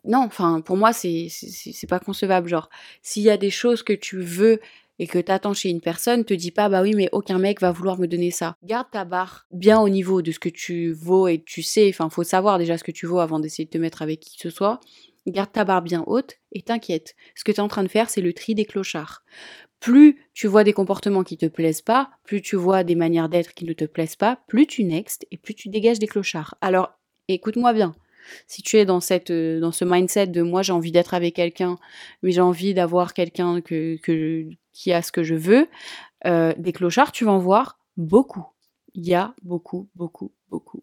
[0.05, 2.69] non, enfin pour moi c'est c'est pas concevable genre
[3.03, 4.61] s'il y a des choses que tu veux
[4.99, 7.73] et que t'attends chez une personne, te dis pas bah oui mais aucun mec va
[7.73, 8.57] vouloir me donner ça.
[8.63, 12.09] Garde ta barre bien au niveau de ce que tu vaux et tu sais, enfin
[12.11, 14.43] faut savoir déjà ce que tu vaux avant d'essayer de te mettre avec qui que
[14.43, 14.81] ce soit
[15.27, 17.15] garde ta barre bien haute et t'inquiète.
[17.35, 19.25] Ce que tu es en train de faire, c'est le tri des clochards.
[19.81, 23.55] Plus tu vois des comportements qui te plaisent pas, plus tu vois des manières d'être
[23.55, 26.55] qui ne te plaisent pas, plus tu next et plus tu dégages des clochards.
[26.61, 26.93] Alors,
[27.29, 27.95] écoute-moi bien.
[28.47, 31.37] Si tu es dans cette euh, dans ce mindset de moi j'ai envie d'être avec
[31.37, 31.77] quelqu'un,
[32.23, 33.99] mais j'ai envie d'avoir quelqu'un que,
[34.73, 35.69] qui a ce que je veux,
[36.25, 38.47] euh, des clochards, tu vas en voir beaucoup.
[38.95, 40.33] Il y a beaucoup, beaucoup,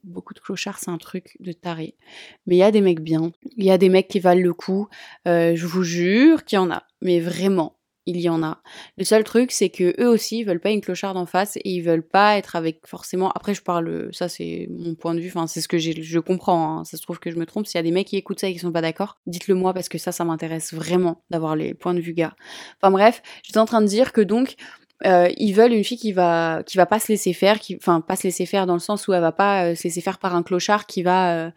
[0.03, 1.95] beaucoup, de clochards, c'est un truc de taré.
[2.45, 4.53] Mais il y a des mecs bien, il y a des mecs qui valent le
[4.53, 4.87] coup,
[5.27, 8.61] euh, je vous jure qu'il y en a, mais vraiment, il y en a.
[8.97, 11.69] Le seul truc, c'est que eux aussi, ils veulent pas une clocharde en face et
[11.69, 13.31] ils veulent pas être avec forcément.
[13.31, 16.79] Après, je parle, ça c'est mon point de vue, enfin c'est ce que je comprends.
[16.79, 16.83] Hein.
[16.83, 17.67] Ça se trouve que je me trompe.
[17.67, 19.73] S'il y a des mecs qui écoutent ça et qui sont pas d'accord, dites-le moi
[19.73, 22.35] parce que ça, ça m'intéresse vraiment d'avoir les points de vue gars.
[22.81, 24.55] Enfin bref, j'étais en train de dire que donc
[25.05, 28.01] euh, ils veulent une fille qui va qui va pas se laisser faire, qui enfin
[28.01, 30.19] pas se laisser faire dans le sens où elle va pas euh, se laisser faire
[30.19, 31.51] par un clochard qui va euh,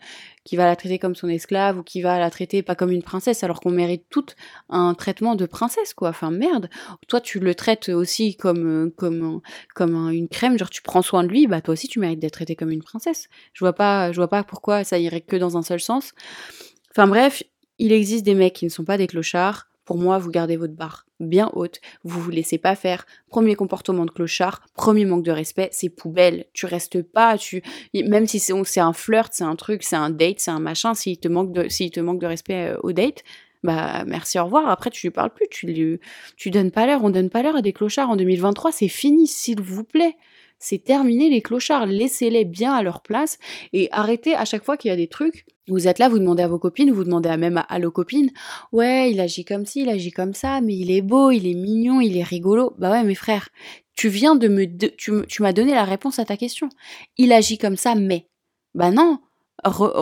[0.44, 3.02] qui va la traiter comme son esclave ou qui va la traiter pas comme une
[3.02, 4.26] princesse alors qu'on mérite tout
[4.70, 6.08] un traitement de princesse quoi.
[6.08, 6.70] Enfin merde,
[7.06, 9.42] toi tu le traites aussi comme comme
[9.74, 12.34] comme une crème, genre tu prends soin de lui, bah toi aussi tu mérites d'être
[12.34, 13.28] traité comme une princesse.
[13.52, 16.12] Je vois pas je vois pas pourquoi ça irait que dans un seul sens.
[16.92, 17.42] Enfin bref,
[17.78, 20.74] il existe des mecs qui ne sont pas des clochards pour moi, vous gardez votre
[20.74, 23.06] barre bien haute, vous vous laissez pas faire.
[23.28, 26.46] Premier comportement de clochard, premier manque de respect, c'est poubelle.
[26.52, 27.62] Tu restes pas, tu
[27.94, 31.18] même si c'est un flirt, c'est un truc, c'est un date, c'est un machin, s'il
[31.18, 33.22] te manque de s'il te manque de respect euh, au date,
[33.62, 34.68] bah merci au revoir.
[34.68, 36.00] Après tu lui parles plus, tu lui
[36.36, 39.26] tu donnes pas l'heure, on donne pas l'heure à des clochards en 2023, c'est fini
[39.26, 40.16] s'il vous plaît.
[40.58, 43.38] C'est terminé les clochards, laissez-les bien à leur place
[43.72, 46.42] et arrêtez à chaque fois qu'il y a des trucs vous êtes là, vous demandez
[46.42, 48.30] à vos copines, vous demandez à même à, vos copines,
[48.72, 51.54] ouais, il agit comme ci, il agit comme ça, mais il est beau, il est
[51.54, 52.74] mignon, il est rigolo.
[52.78, 53.48] Bah ouais, mes frères,
[53.96, 56.68] tu viens de me, tu, tu m'as donné la réponse à ta question.
[57.16, 58.26] Il agit comme ça, mais.
[58.74, 59.20] Bah non,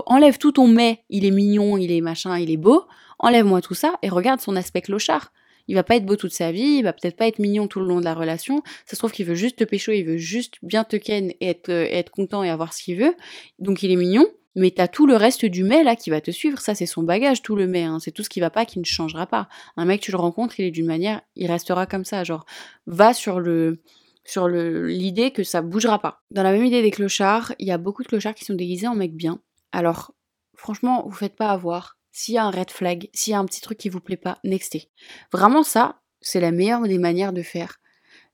[0.06, 2.84] enlève tout ton mais, il est mignon, il est machin, il est beau,
[3.18, 5.32] enlève-moi tout ça et regarde son aspect clochard.
[5.68, 7.80] Il va pas être beau toute sa vie, il va peut-être pas être mignon tout
[7.80, 8.62] le long de la relation.
[8.86, 11.48] Ça se trouve qu'il veut juste te pécho, il veut juste bien te ken et
[11.48, 13.14] être, être content et avoir ce qu'il veut.
[13.58, 16.30] Donc il est mignon, mais t'as tout le reste du mai là qui va te
[16.30, 17.98] suivre, ça c'est son bagage, tout le mai, hein.
[18.00, 19.48] c'est tout ce qui va pas qui ne changera pas.
[19.76, 22.44] Un mec tu le rencontres, il est d'une manière, il restera comme ça, genre
[22.86, 23.82] va sur le
[24.24, 26.22] sur l'idée que ça bougera pas.
[26.30, 28.86] Dans la même idée des clochards, il y a beaucoup de clochards qui sont déguisés
[28.86, 29.40] en mec bien.
[29.72, 30.12] Alors
[30.54, 31.98] franchement, vous faites pas avoir.
[32.12, 34.16] S'il y a un red flag, s'il y a un petit truc qui vous plaît
[34.16, 34.90] pas, nextez.
[35.32, 37.80] Vraiment ça, c'est la meilleure des manières de faire.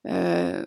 [0.07, 0.64] Euh,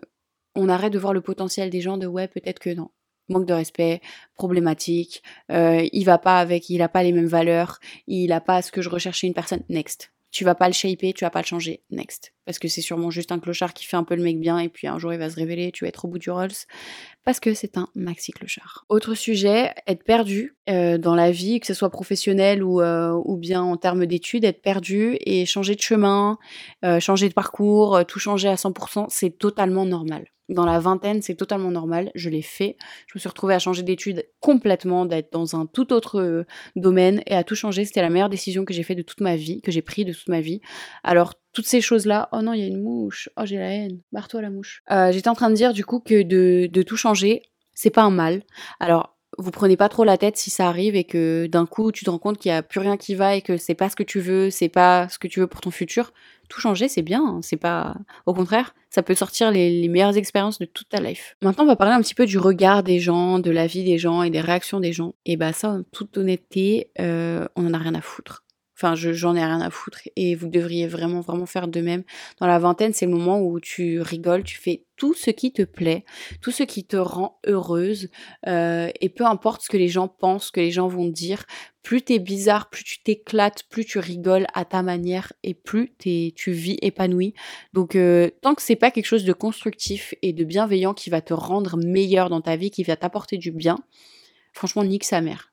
[0.55, 2.89] on arrête de voir le potentiel des gens de ouais, peut-être que non.
[3.29, 4.01] Manque de respect,
[4.35, 8.61] problématique, euh, il va pas avec, il a pas les mêmes valeurs, il a pas
[8.61, 9.63] ce que je recherchais une personne.
[9.69, 11.83] Next tu vas pas le shaper, tu vas pas le changer.
[11.89, 12.33] Next.
[12.45, 14.69] Parce que c'est sûrement juste un clochard qui fait un peu le mec bien et
[14.69, 16.51] puis un jour il va se révéler, tu vas être au bout du Rolls.
[17.23, 18.85] Parce que c'est un maxi clochard.
[18.89, 23.37] Autre sujet, être perdu euh, dans la vie, que ce soit professionnel ou, euh, ou
[23.37, 26.39] bien en termes d'études, être perdu et changer de chemin,
[26.83, 31.35] euh, changer de parcours, tout changer à 100%, c'est totalement normal dans la vingtaine, c'est
[31.35, 32.11] totalement normal.
[32.13, 32.77] Je l'ai fait.
[33.07, 37.21] Je me suis retrouvée à changer d'études complètement, d'être dans un tout autre euh, domaine
[37.25, 37.85] et à tout changer.
[37.85, 40.13] C'était la meilleure décision que j'ai fait de toute ma vie, que j'ai pris de
[40.13, 40.61] toute ma vie.
[41.03, 43.29] Alors, toutes ces choses-là, oh non, il y a une mouche.
[43.37, 44.01] Oh, j'ai la haine.
[44.11, 44.83] Barre-toi la mouche.
[44.91, 48.11] Euh, j'étais en train de dire du coup que de tout changer, c'est pas un
[48.11, 48.43] mal.
[48.79, 52.05] Alors, vous prenez pas trop la tête si ça arrive et que d'un coup tu
[52.05, 53.95] te rends compte qu'il y a plus rien qui va et que c'est pas ce
[53.95, 56.13] que tu veux, c'est pas ce que tu veux pour ton futur
[56.51, 57.23] tout changer, c'est bien.
[57.25, 57.39] Hein.
[57.41, 57.95] C'est pas.
[58.25, 61.37] Au contraire, ça peut sortir les, meilleures expériences de toute ta life.
[61.41, 63.97] Maintenant, on va parler un petit peu du regard des gens, de la vie des
[63.97, 65.15] gens et des réactions des gens.
[65.25, 68.43] Et bah, ça, en toute honnêteté, euh, on en a rien à foutre.
[68.81, 69.99] Enfin, j'en ai rien à foutre.
[70.15, 72.03] Et vous devriez vraiment, vraiment faire de même.
[72.39, 75.61] Dans la vingtaine, c'est le moment où tu rigoles, tu fais tout ce qui te
[75.61, 76.03] plaît,
[76.41, 78.09] tout ce qui te rend heureuse.
[78.47, 81.45] Euh, et peu importe ce que les gens pensent, ce que les gens vont dire,
[81.83, 86.31] plus t'es bizarre, plus tu t'éclates, plus tu rigoles à ta manière et plus tu
[86.47, 87.35] vis épanoui.
[87.73, 91.21] Donc, euh, tant que c'est pas quelque chose de constructif et de bienveillant qui va
[91.21, 93.77] te rendre meilleur dans ta vie, qui va t'apporter du bien,
[94.53, 95.50] franchement, nique sa mère.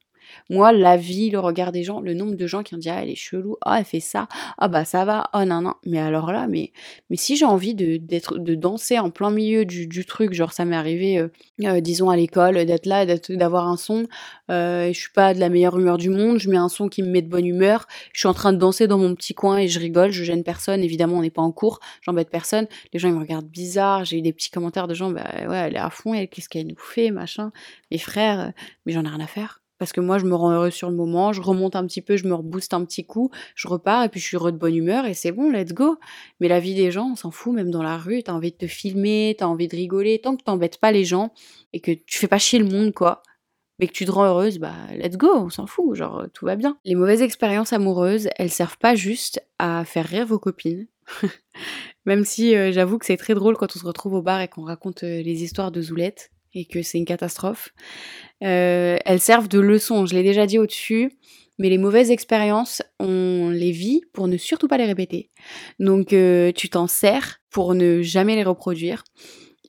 [0.51, 3.03] Moi, la vie, le regard des gens, le nombre de gens qui ont dit ah
[3.03, 5.75] elle est chelou, ah elle fait ça, ah bah ça va, oh non non.
[5.85, 6.73] Mais alors là, mais
[7.11, 10.65] mais si j'ai envie de de danser en plein milieu du, du truc, genre ça
[10.65, 11.29] m'est arrivé, euh,
[11.65, 14.07] euh, disons à l'école, d'être là, d'avoir un son,
[14.51, 17.03] euh, je suis pas de la meilleure humeur du monde, je mets un son qui
[17.03, 19.59] me met de bonne humeur, je suis en train de danser dans mon petit coin
[19.59, 22.99] et je rigole, je gêne personne, évidemment on n'est pas en cours, j'embête personne, les
[22.99, 25.77] gens ils me regardent bizarre, j'ai eu des petits commentaires de gens, bah ouais elle
[25.77, 27.53] est à fond, qu'est-ce qu'elle nous fait, machin,
[27.91, 28.53] mes frères,
[28.87, 30.97] mais j'en ai rien à faire parce que moi je me rends heureuse sur le
[30.97, 34.09] moment, je remonte un petit peu, je me rebooste un petit coup, je repars et
[34.09, 35.99] puis je suis heureux de bonne humeur et c'est bon, let's go.
[36.41, 38.57] Mais la vie des gens, on s'en fout, même dans la rue, t'as envie de
[38.57, 41.33] te filmer, t'as envie de rigoler, tant que t'embêtes pas les gens
[41.73, 43.23] et que tu fais pas chier le monde, quoi.
[43.79, 46.57] Mais que tu te rends heureuse, bah let's go, on s'en fout, genre tout va
[46.57, 46.79] bien.
[46.85, 50.89] Les mauvaises expériences amoureuses, elles servent pas juste à faire rire vos copines.
[52.05, 54.49] même si euh, j'avoue que c'est très drôle quand on se retrouve au bar et
[54.49, 57.71] qu'on raconte euh, les histoires de Zoulette et que c'est une catastrophe.
[58.43, 61.13] Euh, elles servent de leçon, je l'ai déjà dit au-dessus,
[61.59, 65.31] mais les mauvaises expériences, on les vit pour ne surtout pas les répéter.
[65.81, 69.05] Donc euh, tu t'en sers pour ne jamais les reproduire.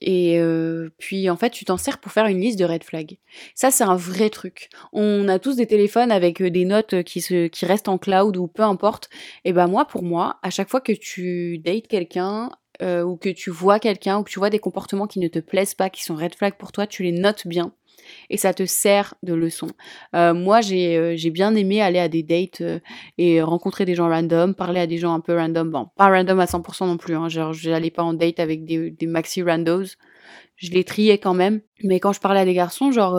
[0.02, 3.18] Et euh, puis en fait, tu t'en sers pour faire une liste de red flags.
[3.54, 4.70] Ça, c'est un vrai truc.
[4.92, 8.46] On a tous des téléphones avec des notes qui, se, qui restent en cloud ou
[8.46, 9.10] peu importe.
[9.44, 12.50] Et ben moi, pour moi, à chaque fois que tu dates quelqu'un,
[12.82, 15.74] ou que tu vois quelqu'un ou que tu vois des comportements qui ne te plaisent
[15.74, 17.72] pas, qui sont red flags pour toi, tu les notes bien
[18.28, 19.68] et ça te sert de leçon.
[20.14, 22.78] Euh, moi, euh, j'ai bien aimé aller à des dates euh,
[23.18, 25.70] et rencontrer des gens random, parler à des gens un peu random.
[25.70, 28.90] Bon, pas random à 100% non plus, hein, genre j'allais pas en date avec des,
[28.90, 29.96] des maxi randos.
[30.56, 31.62] Je les triais quand même.
[31.82, 33.18] Mais quand je parlais à des garçons, genre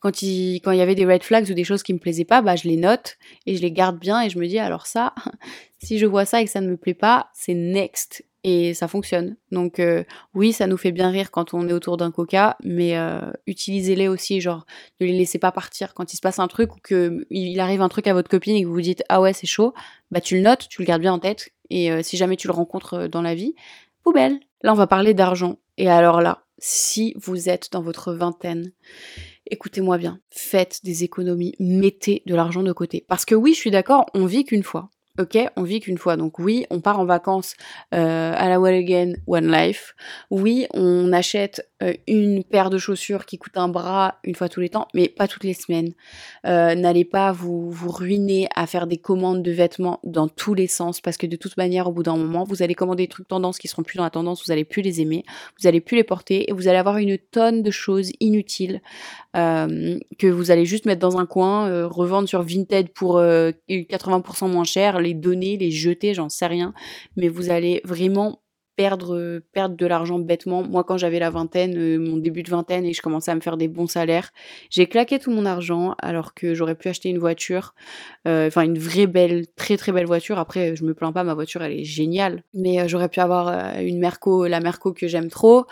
[0.00, 2.26] quand il quand il y avait des red flags ou des choses qui me plaisaient
[2.26, 4.86] pas, bah je les note et je les garde bien et je me dis alors
[4.86, 5.14] ça,
[5.82, 8.88] si je vois ça et que ça ne me plaît pas, c'est next et ça
[8.88, 9.36] fonctionne.
[9.50, 12.96] Donc euh, oui, ça nous fait bien rire quand on est autour d'un coca, mais
[12.96, 14.66] euh, utilisez-les aussi, genre
[15.00, 17.82] ne les laissez pas partir quand il se passe un truc ou que il arrive
[17.82, 19.74] un truc à votre copine et que vous vous dites ah ouais c'est chaud,
[20.10, 22.48] bah tu le notes, tu le gardes bien en tête et euh, si jamais tu
[22.48, 23.54] le rencontres dans la vie,
[24.02, 24.40] poubelle.
[24.62, 28.72] Là on va parler d'argent et alors là, si vous êtes dans votre vingtaine,
[29.50, 33.70] écoutez-moi bien, faites des économies, mettez de l'argent de côté parce que oui, je suis
[33.70, 34.90] d'accord, on vit qu'une fois.
[35.18, 36.16] Ok, on vit qu'une fois.
[36.16, 37.54] Donc oui, on part en vacances
[37.94, 39.94] euh, à la Well Again One Life.
[40.30, 44.60] Oui, on achète euh, une paire de chaussures qui coûte un bras une fois tous
[44.60, 45.92] les temps, mais pas toutes les semaines.
[46.46, 50.66] Euh, n'allez pas vous, vous ruiner à faire des commandes de vêtements dans tous les
[50.66, 53.28] sens, parce que de toute manière, au bout d'un moment, vous allez commander des trucs
[53.28, 55.24] tendance qui seront plus dans la tendance, vous allez plus les aimer,
[55.60, 58.80] vous allez plus les porter, et vous allez avoir une tonne de choses inutiles
[59.34, 65.00] que vous allez juste mettre dans un coin, revendre sur Vinted pour 80% moins cher
[65.00, 66.74] les donner, les jeter, j'en sais rien,
[67.16, 68.41] mais vous allez vraiment
[68.76, 70.62] perdre, perdre de l'argent bêtement.
[70.62, 73.40] Moi, quand j'avais la vingtaine, euh, mon début de vingtaine, et je commençais à me
[73.40, 74.30] faire des bons salaires,
[74.70, 77.74] j'ai claqué tout mon argent alors que j'aurais pu acheter une voiture,
[78.26, 80.38] euh, enfin une vraie belle, très très belle voiture.
[80.38, 83.78] Après, je me plains pas, ma voiture elle est géniale, mais euh, j'aurais pu avoir
[83.80, 85.66] une Merco, la Merco que j'aime trop,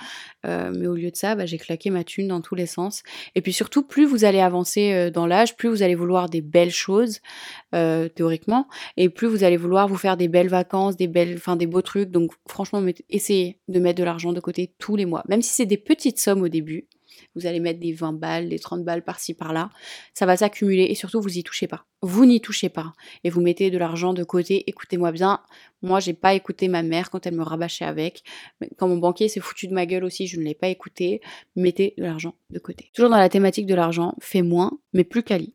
[0.46, 3.02] Euh, mais au lieu de ça, bah, j'ai claqué ma thune dans tous les sens.
[3.34, 6.40] Et puis surtout, plus vous allez avancer euh, dans l'âge, plus vous allez vouloir des
[6.40, 7.20] belles choses,
[7.74, 11.56] euh, théoriquement, et plus vous allez vouloir vous faire des belles vacances, des belles, enfin
[11.56, 12.10] des beaux trucs.
[12.10, 15.66] Donc franchement, essayez de mettre de l'argent de côté tous les mois, même si c'est
[15.66, 16.86] des petites sommes au début.
[17.34, 19.70] Vous allez mettre des 20 balles, des 30 balles par-ci par-là.
[20.14, 21.86] Ça va s'accumuler et surtout vous y touchez pas.
[22.02, 22.92] Vous n'y touchez pas
[23.24, 24.64] et vous mettez de l'argent de côté.
[24.68, 25.40] Écoutez-moi bien,
[25.82, 28.22] moi j'ai pas écouté ma mère quand elle me rabâchait avec.
[28.78, 31.20] Quand mon banquier s'est foutu de ma gueule aussi, je ne l'ai pas écouté.
[31.56, 32.90] Mettez de l'argent de côté.
[32.94, 35.54] Toujours dans la thématique de l'argent, fais moins mais plus quali.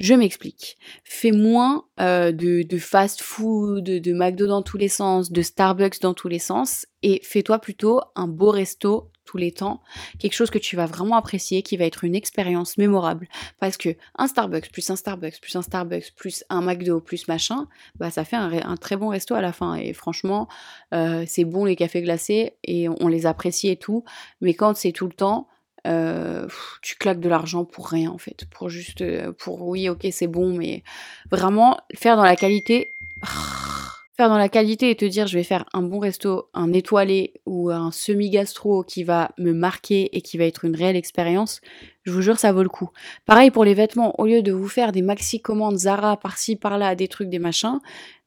[0.00, 0.76] Je m'explique.
[1.04, 6.14] Fais moins euh, de, fast-food, de, de McDo dans tous les sens, de Starbucks dans
[6.14, 9.80] tous les sens, et fais-toi plutôt un beau resto tous les temps,
[10.18, 13.28] quelque chose que tu vas vraiment apprécier, qui va être une expérience mémorable.
[13.60, 17.66] Parce que un Starbucks plus un Starbucks plus un Starbucks plus un McDo plus machin,
[17.96, 19.74] bah ça fait un, très bon resto à la fin.
[19.74, 20.48] Et franchement,
[20.92, 24.04] euh, c'est bon les cafés glacés et on, les apprécie et tout.
[24.40, 25.48] Mais quand c'est tout le temps,
[25.86, 26.46] euh,
[26.80, 30.26] tu claques de l'argent pour rien en fait, pour juste, euh, pour oui ok c'est
[30.26, 30.82] bon, mais
[31.30, 32.94] vraiment faire dans la qualité
[34.16, 37.34] faire dans la qualité et te dire je vais faire un bon resto, un étoilé
[37.46, 41.60] ou un semi-gastro qui va me marquer et qui va être une réelle expérience,
[42.04, 42.90] je vous jure ça vaut le coup.
[43.24, 46.94] Pareil pour les vêtements, au lieu de vous faire des maxi commandes Zara par-ci par-là,
[46.94, 47.80] des trucs, des machins,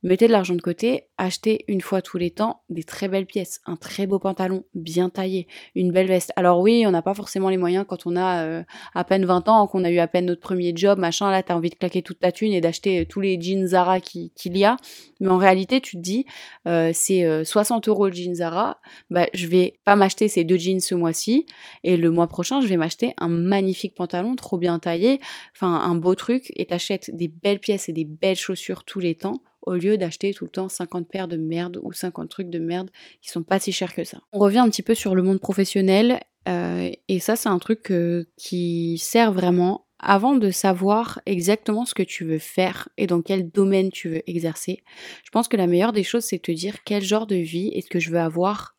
[0.04, 3.62] mettez de l'argent de côté, achetez une fois tous les temps des très belles pièces,
[3.66, 6.32] un très beau pantalon bien taillé, une belle veste.
[6.36, 8.64] Alors oui, on n'a pas forcément les moyens quand on a euh,
[8.94, 11.56] à peine 20 ans, qu'on a eu à peine notre premier job, machin, là t'as
[11.56, 14.66] envie de claquer toute ta thune et d'acheter euh, tous les jeans Zara qu'il y
[14.66, 14.78] a.
[15.20, 16.26] Mais en réalité, tu te dis,
[16.68, 20.80] euh, c'est 60 euros le jean Zara, bah je vais pas m'acheter ces deux jeans
[20.80, 21.46] ce mois-ci,
[21.84, 25.20] et le mois prochain, je vais m'acheter un magnifique pantalon trop bien taillé,
[25.56, 29.16] enfin un beau truc, et t'achètes des belles pièces et des belles chaussures tous les
[29.16, 32.60] temps au lieu d'acheter tout le temps 50 paires de merde ou 50 trucs de
[32.60, 32.90] merde
[33.22, 34.20] qui sont pas si chers que ça.
[34.32, 37.92] On revient un petit peu sur le monde professionnel euh, et ça c'est un truc
[37.92, 43.22] euh, qui sert vraiment avant de savoir exactement ce que tu veux faire et dans
[43.22, 44.84] quel domaine tu veux exercer.
[45.26, 47.70] Je pense que la meilleure des choses c'est de te dire quel genre de vie
[47.74, 48.78] est-ce que je veux avoir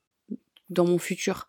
[0.70, 1.48] dans mon futur.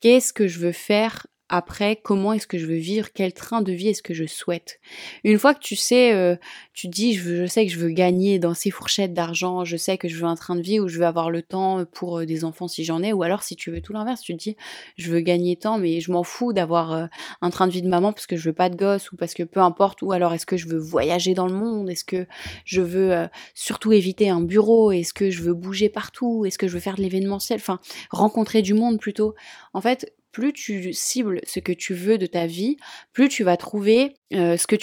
[0.00, 3.72] Qu'est-ce que je veux faire après comment est-ce que je veux vivre, quel train de
[3.72, 4.80] vie est-ce que je souhaite?
[5.24, 6.36] Une fois que tu sais, euh,
[6.74, 9.98] tu dis je, je, sais que je veux gagner dans ces fourchettes d'argent, je sais
[9.98, 12.26] que je veux un train de vie où je veux avoir le temps pour euh,
[12.26, 14.56] des enfants si j'en ai, ou alors si tu veux tout l'inverse, tu te dis
[14.96, 17.06] je veux gagner tant mais je m'en fous d'avoir euh,
[17.40, 19.34] un train de vie de maman parce que je veux pas de gosse ou parce
[19.34, 22.26] que peu importe, ou alors est-ce que je veux voyager dans le monde, est-ce que
[22.64, 26.74] je veux surtout éviter un bureau, est-ce que je veux bouger partout, est-ce que je
[26.74, 27.80] veux faire de l'événementiel, enfin
[28.10, 29.34] rencontrer du monde plutôt.
[29.72, 32.76] En fait, plus tu cibles ce que tu veux de ta vie,
[33.12, 34.76] plus tu vas trouver euh, ce que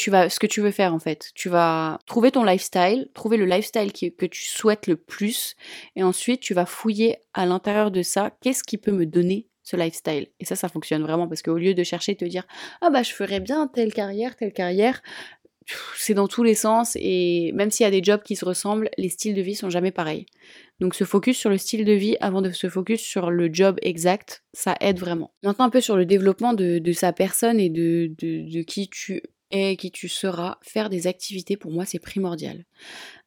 [0.48, 1.32] tu veux faire en fait.
[1.34, 5.56] Tu vas trouver ton lifestyle, trouver le lifestyle que tu souhaites le plus,
[5.96, 9.78] et ensuite tu vas fouiller à l'intérieur de ça, qu'est-ce qui peut me donner ce
[9.78, 10.28] lifestyle.
[10.42, 12.44] Et ça, ça fonctionne vraiment parce qu'au lieu de chercher te dire
[12.82, 15.02] ah bah je ferais bien telle carrière, telle carrière,
[15.96, 18.90] c'est dans tous les sens et même s'il y a des jobs qui se ressemblent,
[18.98, 20.26] les styles de vie sont jamais pareils.
[20.80, 23.78] Donc se focus sur le style de vie avant de se focus sur le job
[23.82, 25.34] exact, ça aide vraiment.
[25.44, 29.78] Maintenant un peu sur le développement de, sa personne et de, de, qui tu es,
[29.78, 32.66] qui tu seras, faire des activités pour moi c'est primordial.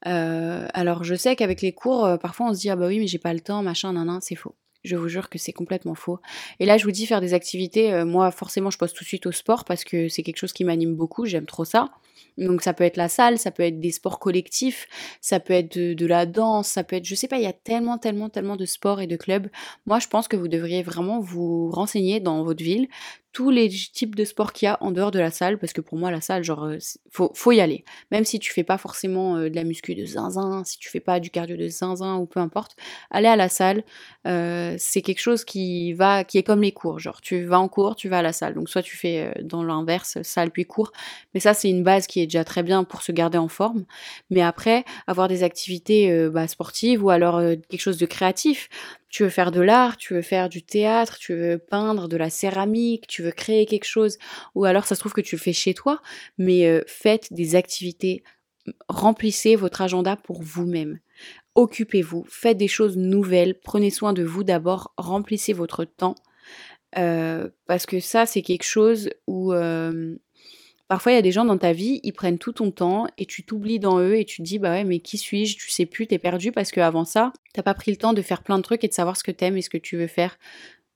[0.07, 2.99] Euh, alors je sais qu'avec les cours, euh, parfois on se dit ah bah oui
[2.99, 4.55] mais j'ai pas le temps, machin, nan, nan c'est faux.
[4.85, 6.21] Je vous jure que c'est complètement faux.
[6.61, 7.93] Et là, je vous dis faire des activités.
[7.93, 10.53] Euh, moi, forcément, je pose tout de suite au sport parce que c'est quelque chose
[10.53, 11.27] qui m'anime beaucoup.
[11.27, 11.91] J'aime trop ça.
[12.37, 14.87] Donc ça peut être la salle, ça peut être des sports collectifs,
[15.21, 17.53] ça peut être de, la danse, ça peut être, je sais pas, il y a
[17.53, 19.49] tellement, tellement, tellement de sports et de clubs.
[19.87, 22.89] Moi, je pense que vous devriez vraiment vous renseigner dans votre ville
[23.33, 25.81] tous les types de sports qu'il y a en dehors de la salle, parce que
[25.81, 26.79] pour moi, la salle, genre, euh,
[27.11, 27.85] faut, faut y aller.
[28.11, 31.01] Même si tu fais pas forcément euh, de la muscu de zinzin, si tu fais
[31.01, 32.77] pas du cardio de zinzin ou peu importe,
[33.11, 33.85] aller à la salle,
[34.27, 36.99] euh, c'est quelque chose qui va, qui est comme les cours.
[36.99, 38.55] Genre, tu vas en cours, tu vas à la salle.
[38.55, 40.91] Donc, soit tu fais dans l'inverse, salle puis cours.
[41.35, 43.85] Mais ça, c'est une base qui est déjà très bien pour se garder en forme.
[44.31, 48.69] Mais après, avoir des activités bah, sportives ou alors quelque chose de créatif
[49.09, 52.31] tu veux faire de l'art, tu veux faire du théâtre, tu veux peindre de la
[52.31, 54.19] céramique, tu veux créer quelque chose,
[54.55, 56.01] ou alors ça se trouve que tu le fais chez toi,
[56.37, 58.23] mais euh, faites des activités,
[58.89, 61.01] remplissez votre agenda pour vous-même.
[61.55, 66.15] Occupez-vous, faites des choses nouvelles, prenez soin de vous d'abord, remplissez votre temps,
[66.97, 70.17] euh, parce que ça c'est quelque chose où euh,
[70.89, 73.27] Parfois, il y a des gens dans ta vie, ils prennent tout ton temps et
[73.27, 75.59] tu t'oublies dans eux et tu te dis, bah ouais, mais qui suis-je?
[75.59, 78.43] Tu sais plus, t'es perdu parce qu'avant ça, t'as pas pris le temps de faire
[78.43, 80.39] plein de trucs et de savoir ce que t'aimes et ce que tu veux faire.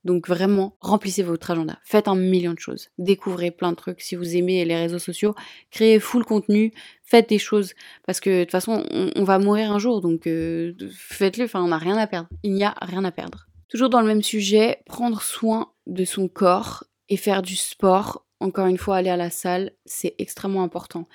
[0.05, 1.79] Donc vraiment, remplissez votre agenda.
[1.85, 2.89] Faites un million de choses.
[2.99, 4.01] Découvrez plein de trucs.
[4.01, 5.35] Si vous aimez les réseaux sociaux,
[5.71, 6.73] créez full contenu.
[7.05, 7.75] Faites des choses.
[8.07, 10.01] Parce que de toute façon, on, va mourir un jour.
[10.01, 11.45] Donc euh, faites-le.
[11.45, 12.29] Enfin, on n'a rien à perdre.
[12.43, 16.29] Il n'y a rien à perdre Toujours dans le même sujet, prendre soin de son
[16.29, 18.27] corps et faire du sport.
[18.43, 21.07] Encore une fois, aller à la salle, c'est extrêmement important.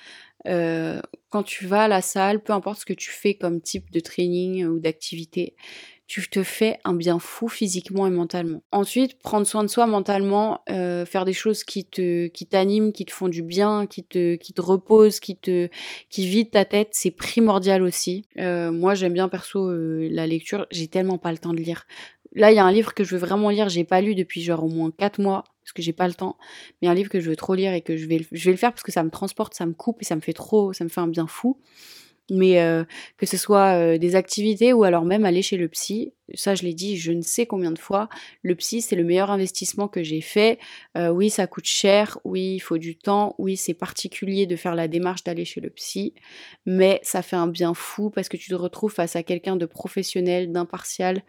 [0.46, 3.90] Euh, quand tu vas à la salle, peu importe ce que tu fais comme type
[3.90, 5.54] de training ou d'activité,
[6.08, 8.62] tu te fais un bien fou physiquement et mentalement.
[8.72, 13.04] Ensuite, prendre soin de soi mentalement, euh, faire des choses qui te qui t'animent, qui
[13.04, 15.68] te font du bien, qui te qui te reposent, qui te
[16.08, 18.24] qui vident ta tête, c'est primordial aussi.
[18.38, 20.66] Euh, moi, j'aime bien perso euh, la lecture.
[20.70, 21.86] J'ai tellement pas le temps de lire.
[22.34, 23.68] Là, il y a un livre que je veux vraiment lire.
[23.68, 26.36] J'ai pas lu depuis genre au moins 4 mois parce que j'ai pas le temps.
[26.80, 28.82] Mais un livre que je veux trop lire et que je vais le faire parce
[28.82, 31.00] que ça me transporte, ça me coupe et ça me fait trop, ça me fait
[31.00, 31.58] un bien fou
[32.30, 32.84] mais euh,
[33.16, 36.62] que ce soit euh, des activités ou alors même aller chez le psy, ça je
[36.62, 38.08] l'ai dit je ne sais combien de fois,
[38.42, 40.58] le psy c'est le meilleur investissement que j'ai fait.
[40.96, 44.74] Euh, oui ça coûte cher, oui il faut du temps, oui c'est particulier de faire
[44.74, 46.14] la démarche d'aller chez le psy,
[46.66, 49.66] mais ça fait un bien fou parce que tu te retrouves face à quelqu'un de
[49.66, 51.22] professionnel, d'impartial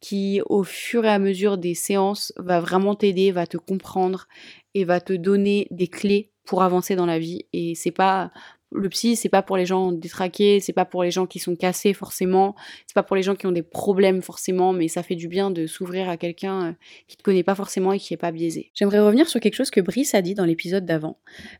[0.00, 4.26] qui au fur et à mesure des séances va vraiment t'aider, va te comprendre
[4.74, 7.46] et va te donner des clés pour avancer dans la vie.
[7.52, 8.32] Et c'est pas
[8.72, 11.56] le psy, c'est pas pour les gens détraqués, c'est pas pour les gens qui sont
[11.56, 12.54] cassés forcément,
[12.86, 15.50] c'est pas pour les gens qui ont des problèmes forcément, mais ça fait du bien
[15.50, 16.72] de s'ouvrir à quelqu'un euh,
[17.08, 18.70] qui te connaît pas forcément et qui est pas biaisé.
[18.74, 21.18] J'aimerais revenir sur quelque chose que Brice a dit dans l'épisode d'avant,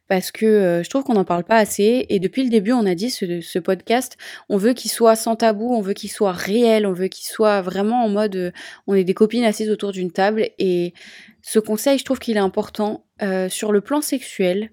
[0.08, 2.86] parce que euh, je trouve qu'on n'en parle pas assez, et depuis le début on
[2.86, 4.16] a dit ce, podcast,
[4.48, 7.60] on veut qu'il soit sans tabou, on veut qu'il soit réel, on veut qu'il soit
[7.60, 8.50] vraiment en mode, euh,
[8.86, 10.94] on est des copines assises autour d'une table, et
[11.42, 13.04] ce conseil, je trouve qu'il est important
[13.48, 14.70] sur le plan sexuel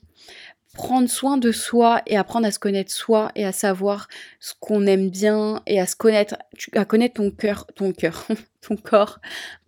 [0.77, 4.07] prendre soin de soi et apprendre à se connaître soi et à savoir
[4.39, 6.35] ce qu'on aime bien et à se connaître,
[6.73, 8.27] à connaître ton cœur, ton cœur,
[8.61, 9.19] ton corps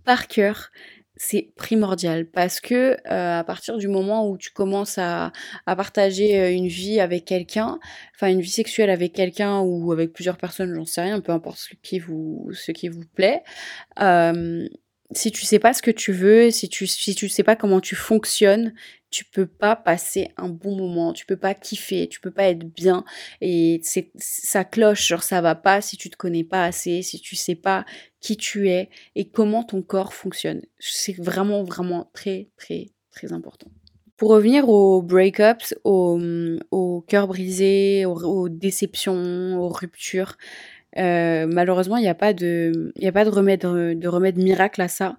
[0.06, 0.70] par cœur,
[1.16, 2.28] c'est primordial.
[2.28, 5.34] Parce que euh, à partir du moment où tu commences à,
[5.66, 7.80] à partager euh, une vie avec quelqu'un,
[8.14, 11.58] enfin une vie sexuelle avec quelqu'un ou avec plusieurs personnes, j'en sais rien, peu importe
[11.58, 13.42] ce qui vous, ce qui vous plaît,
[14.00, 14.70] euh,
[15.12, 17.82] si tu sais pas ce que tu veux, si tu si tu sais pas comment
[17.82, 18.74] tu fonctionnes,
[19.10, 22.66] tu peux pas passer un bon moment, tu peux pas kiffer, tu peux pas être
[22.66, 23.04] bien
[23.42, 27.20] et c'est ça cloche, genre ça va pas si tu te connais pas assez, si
[27.20, 27.86] tu sais pas
[28.20, 30.62] qui tu es et comment ton corps fonctionne.
[30.80, 33.72] C'est vraiment vraiment très très très important.
[34.18, 36.20] Pour revenir aux breakups, aux,
[36.72, 40.36] aux cœurs brisés, aux, déceptions, aux ruptures,
[40.98, 44.88] euh, malheureusement, il n'y a pas de, a pas de remède, de remède miracle à
[44.88, 45.18] ça.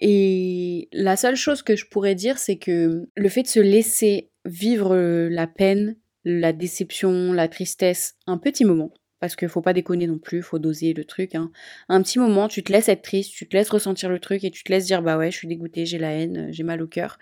[0.00, 4.30] Et la seule chose que je pourrais dire, c'est que le fait de se laisser
[4.44, 10.08] vivre la peine, la déception, la tristesse un petit moment, parce qu'il faut pas déconner
[10.08, 11.36] non plus, faut doser le truc.
[11.36, 11.52] Hein.
[11.88, 14.50] Un petit moment, tu te laisses être triste, tu te laisses ressentir le truc et
[14.50, 16.88] tu te laisses dire bah ouais, je suis dégoûtée, j'ai la haine, j'ai mal au
[16.88, 17.20] cœur.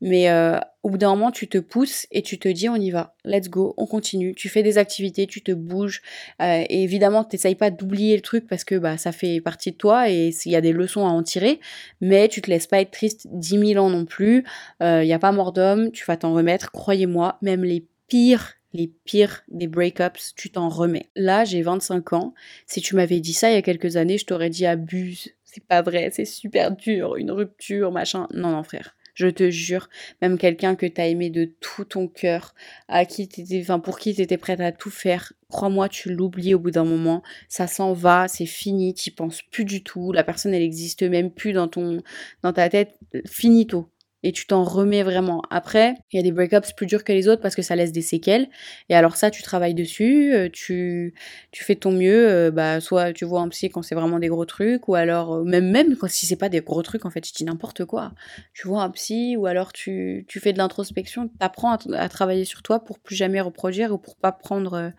[0.00, 2.90] Mais euh, au bout d'un moment, tu te pousses et tu te dis on y
[2.90, 4.34] va, let's go, on continue.
[4.34, 6.00] Tu fais des activités, tu te bouges.
[6.40, 10.08] Euh, et évidemment, pas d'oublier le truc parce que bah ça fait partie de toi
[10.08, 11.60] et il y a des leçons à en tirer.
[12.00, 14.46] Mais tu te laisses pas être triste dix mille ans non plus.
[14.80, 16.72] Il euh, y a pas mort d'homme, tu vas t'en remettre.
[16.72, 21.10] Croyez-moi, même les pires les pires des breakups, tu t'en remets.
[21.16, 22.34] Là, j'ai 25 ans.
[22.66, 25.30] Si tu m'avais dit ça il y a quelques années, je t'aurais dit abuse.
[25.44, 28.26] C'est pas vrai, c'est super dur, une rupture, machin.
[28.32, 28.96] Non, non, frère.
[29.14, 29.90] Je te jure,
[30.22, 32.54] même quelqu'un que t'as aimé de tout ton cœur,
[32.88, 36.58] à qui t'étais, enfin pour qui t'étais prête à tout faire, crois-moi, tu l'oublies au
[36.58, 37.22] bout d'un moment.
[37.48, 40.12] Ça s'en va, c'est fini, t'y penses plus du tout.
[40.12, 42.02] La personne, elle existe même plus dans ton,
[42.42, 42.98] dans ta tête.
[43.26, 43.91] Finito
[44.22, 45.42] et tu t'en remets vraiment.
[45.50, 47.92] Après, il y a des breakups plus durs que les autres parce que ça laisse
[47.92, 48.48] des séquelles.
[48.88, 51.14] Et alors ça, tu travailles dessus, euh, tu,
[51.50, 52.28] tu fais ton mieux.
[52.28, 55.34] Euh, bah, soit tu vois un psy quand c'est vraiment des gros trucs, ou alors
[55.34, 58.12] euh, même même si c'est pas des gros trucs, en fait, je dis n'importe quoi.
[58.52, 62.44] Tu vois un psy, ou alors tu, tu fais de l'introspection, t'apprends à, à travailler
[62.44, 64.92] sur toi pour plus jamais reproduire ou pour pas prendre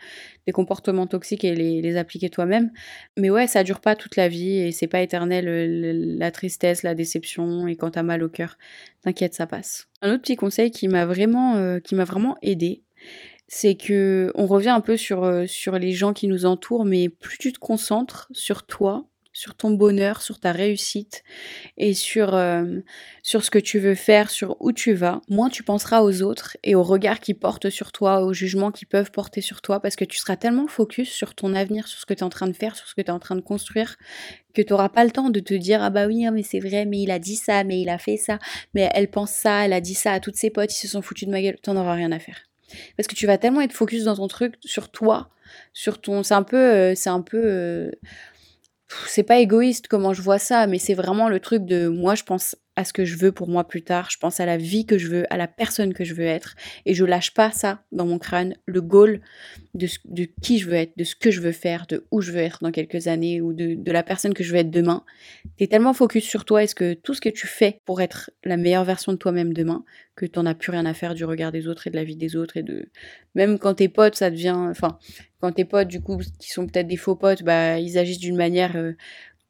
[0.45, 2.71] des comportements toxiques et les, les appliquer toi-même.
[3.17, 6.95] Mais ouais, ça dure pas toute la vie et c'est pas éternel la tristesse, la
[6.95, 8.57] déception et quand t'as mal au cœur.
[9.03, 9.87] T'inquiète, ça passe.
[10.01, 12.83] Un autre petit conseil qui m'a vraiment, euh, qui m'a vraiment aidé,
[13.47, 17.09] c'est que on revient un peu sur, euh, sur les gens qui nous entourent, mais
[17.09, 21.23] plus tu te concentres sur toi, sur ton bonheur, sur ta réussite
[21.77, 22.79] et sur, euh,
[23.23, 26.55] sur ce que tu veux faire, sur où tu vas, moins tu penseras aux autres
[26.63, 29.95] et aux regards qui portent sur toi, aux jugements qui peuvent porter sur toi, parce
[29.95, 32.47] que tu seras tellement focus sur ton avenir, sur ce que tu es en train
[32.47, 33.97] de faire, sur ce que tu es en train de construire,
[34.53, 36.59] que tu n'auras pas le temps de te dire ah bah oui, hein, mais c'est
[36.59, 38.37] vrai, mais il a dit ça, mais il a fait ça,
[38.73, 41.01] mais elle pense ça, elle a dit ça à toutes ses potes, ils se sont
[41.01, 42.37] foutus de ma gueule, t'en auras rien à faire.
[42.97, 45.29] Parce que tu vas tellement être focus dans ton truc, sur toi,
[45.73, 46.23] sur ton...
[46.23, 46.57] C'est un peu...
[46.57, 47.41] Euh, c'est un peu...
[47.43, 47.91] Euh,
[49.07, 52.23] c'est pas égoïste comment je vois ça, mais c'est vraiment le truc de moi je
[52.23, 54.85] pense à ce que je veux pour moi plus tard, je pense à la vie
[54.85, 56.55] que je veux, à la personne que je veux être,
[56.85, 59.21] et je lâche pas ça dans mon crâne, le goal
[59.75, 59.87] de,
[60.41, 62.59] qui je veux être, de ce que je veux faire, de où je veux être
[62.63, 65.03] dans quelques années, ou de, la personne que je veux être demain.
[65.57, 68.31] Tu es tellement focus sur toi, est-ce que tout ce que tu fais pour être
[68.43, 69.83] la meilleure version de toi-même demain,
[70.15, 72.15] que t'en as plus rien à faire du regard des autres et de la vie
[72.15, 72.89] des autres, et de...
[73.35, 74.55] Même quand tes potes, ça devient...
[74.69, 74.97] Enfin,
[75.39, 78.37] quand tes potes, du coup, qui sont peut-être des faux potes, bah, ils agissent d'une
[78.37, 78.75] manière...
[78.75, 78.93] Euh,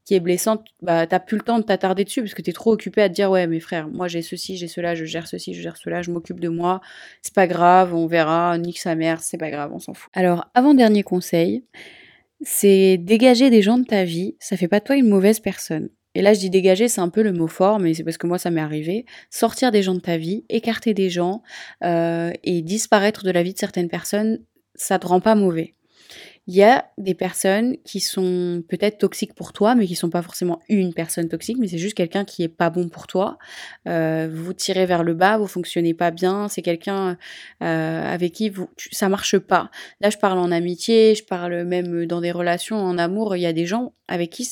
[0.05, 2.73] qui est blessante, bah t'as plus le temps de t'attarder dessus parce que t'es trop
[2.73, 5.53] occupé à te dire ouais mes frères, moi j'ai ceci, j'ai cela, je gère ceci,
[5.53, 6.81] je gère cela, je m'occupe de moi,
[7.21, 10.09] c'est pas grave, on verra, nique sa mère, c'est pas grave, on s'en fout.
[10.13, 11.63] Alors avant dernier conseil,
[12.41, 15.89] c'est dégager des gens de ta vie, ça fait pas de toi une mauvaise personne.
[16.15, 18.27] Et là je dis dégager, c'est un peu le mot fort, mais c'est parce que
[18.27, 19.05] moi ça m'est arrivé.
[19.29, 21.41] Sortir des gens de ta vie, écarter des gens
[21.83, 24.39] euh, et disparaître de la vie de certaines personnes,
[24.75, 25.75] ça te rend pas mauvais
[26.47, 30.21] il y a des personnes qui sont peut-être toxiques pour toi, mais qui sont pas
[30.21, 33.37] forcément une personne toxique, mais c'est juste quelqu'un qui est pas bon pour toi.
[33.87, 36.49] Euh, vous tirez vers le bas, vous fonctionnez pas bien.
[36.49, 37.17] C'est quelqu'un
[37.61, 39.71] euh, avec qui vous, ça marche pas.
[40.01, 43.37] Là, je parle en amitié, je parle même dans des relations en amour.
[43.37, 44.45] Il y a des gens avec qui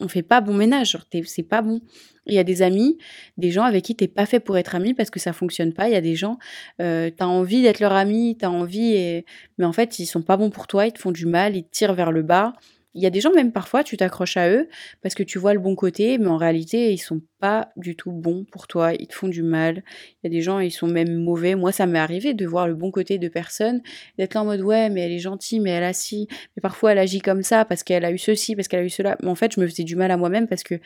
[0.00, 1.80] on fait pas bon ménage, c'est pas bon.
[2.26, 2.98] Il y a des amis,
[3.38, 5.88] des gens avec qui t'es pas fait pour être ami parce que ça fonctionne pas.
[5.88, 6.38] Il y a des gens,
[6.80, 9.24] euh, t'as envie d'être leur ami, t'as envie, et...
[9.56, 11.64] mais en fait ils sont pas bons pour toi, ils te font du mal, ils
[11.64, 12.52] te tirent vers le bas.
[12.94, 14.68] Il y a des gens, même parfois, tu t'accroches à eux
[15.02, 18.10] parce que tu vois le bon côté, mais en réalité, ils sont pas du tout
[18.10, 19.84] bons pour toi, ils te font du mal.
[20.22, 21.54] Il y a des gens, ils sont même mauvais.
[21.54, 23.82] Moi, ça m'est arrivé de voir le bon côté de personnes,
[24.16, 26.92] d'être là en mode ouais, mais elle est gentille, mais elle a ci, mais parfois
[26.92, 29.16] elle agit comme ça parce qu'elle a eu ceci, parce qu'elle a eu cela.
[29.22, 30.80] Mais en fait, je me faisais du mal à moi-même parce que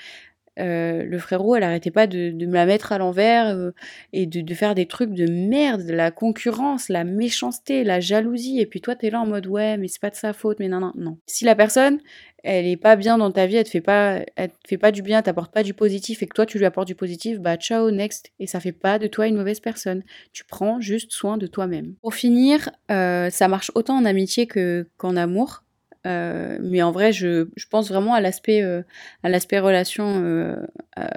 [0.58, 3.70] euh, le frérot, elle arrêtait pas de, me la mettre à l'envers euh,
[4.12, 8.60] et de, faire des trucs de merde, la concurrence, la méchanceté, la jalousie.
[8.60, 10.68] Et puis toi, t'es là en mode ouais, mais c'est pas de sa faute, mais
[10.68, 11.18] non, non, non.
[11.26, 12.00] Si la personne,
[12.42, 14.90] elle est pas bien dans ta vie, elle te fait pas, elle te fait pas
[14.90, 17.56] du bien, t'apporte pas du positif et que toi tu lui apportes du positif, bah
[17.56, 18.30] ciao, next.
[18.38, 20.02] Et ça fait pas de toi une mauvaise personne.
[20.32, 21.94] Tu prends juste soin de toi-même.
[22.02, 25.62] Pour finir, euh, ça marche autant en amitié que qu'en amour.
[26.06, 28.82] Euh, mais en vrai, je, je pense vraiment à l'aspect euh,
[29.22, 30.56] à l'aspect relation euh,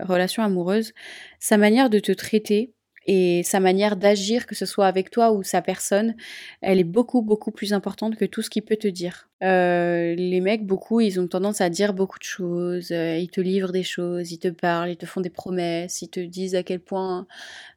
[0.04, 0.94] relation amoureuse,
[1.40, 2.75] sa manière de te traiter
[3.06, 6.16] et sa manière d'agir, que ce soit avec toi ou sa personne,
[6.62, 9.30] elle est beaucoup beaucoup plus importante que tout ce qu'il peut te dire.
[9.44, 13.42] Euh, les mecs, beaucoup, ils ont tendance à dire beaucoup de choses, euh, ils te
[13.42, 16.64] livrent des choses, ils te parlent, ils te font des promesses, ils te disent à
[16.64, 17.28] quel point,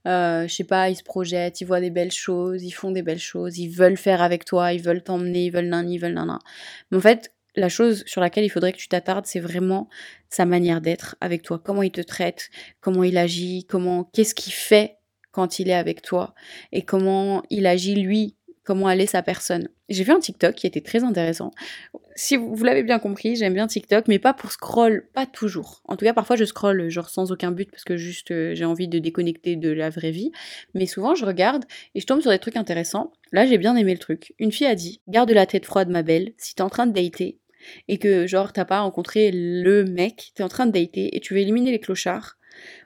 [0.07, 3.03] euh, je sais pas, ils se projettent, ils voient des belles choses, ils font des
[3.03, 6.14] belles choses, ils veulent faire avec toi, ils veulent t'emmener, ils veulent nan, ils veulent
[6.14, 6.39] nan.
[6.91, 9.89] Mais en fait, la chose sur laquelle il faudrait que tu t'attardes, c'est vraiment
[10.29, 12.51] sa manière d'être avec toi, comment il te traite,
[12.81, 14.98] comment il agit, comment, qu'est-ce qu'il fait
[15.39, 16.34] quand il est avec toi
[16.72, 18.34] et comment il agit lui,
[18.64, 19.68] comment elle est sa personne.
[19.89, 21.53] J'ai vu un TikTok qui était très intéressant.
[22.16, 25.80] Si vous, l'avez bien compris, j'aime bien TikTok, mais pas pour scroll, pas toujours.
[25.84, 28.64] En tout cas, parfois je scroll genre sans aucun but parce que juste euh, j'ai
[28.64, 30.32] envie de déconnecter de la vraie vie.
[30.74, 33.12] Mais souvent je regarde et je tombe sur des trucs intéressants.
[33.30, 34.34] Là j'ai bien aimé le truc.
[34.41, 36.93] Une fille a dit Garde la tête froide, ma belle, si t'es en train de
[36.93, 37.39] dater
[37.86, 41.34] et que genre t'as pas rencontré le mec, t'es en train de dater et tu
[41.34, 42.39] veux éliminer les clochards.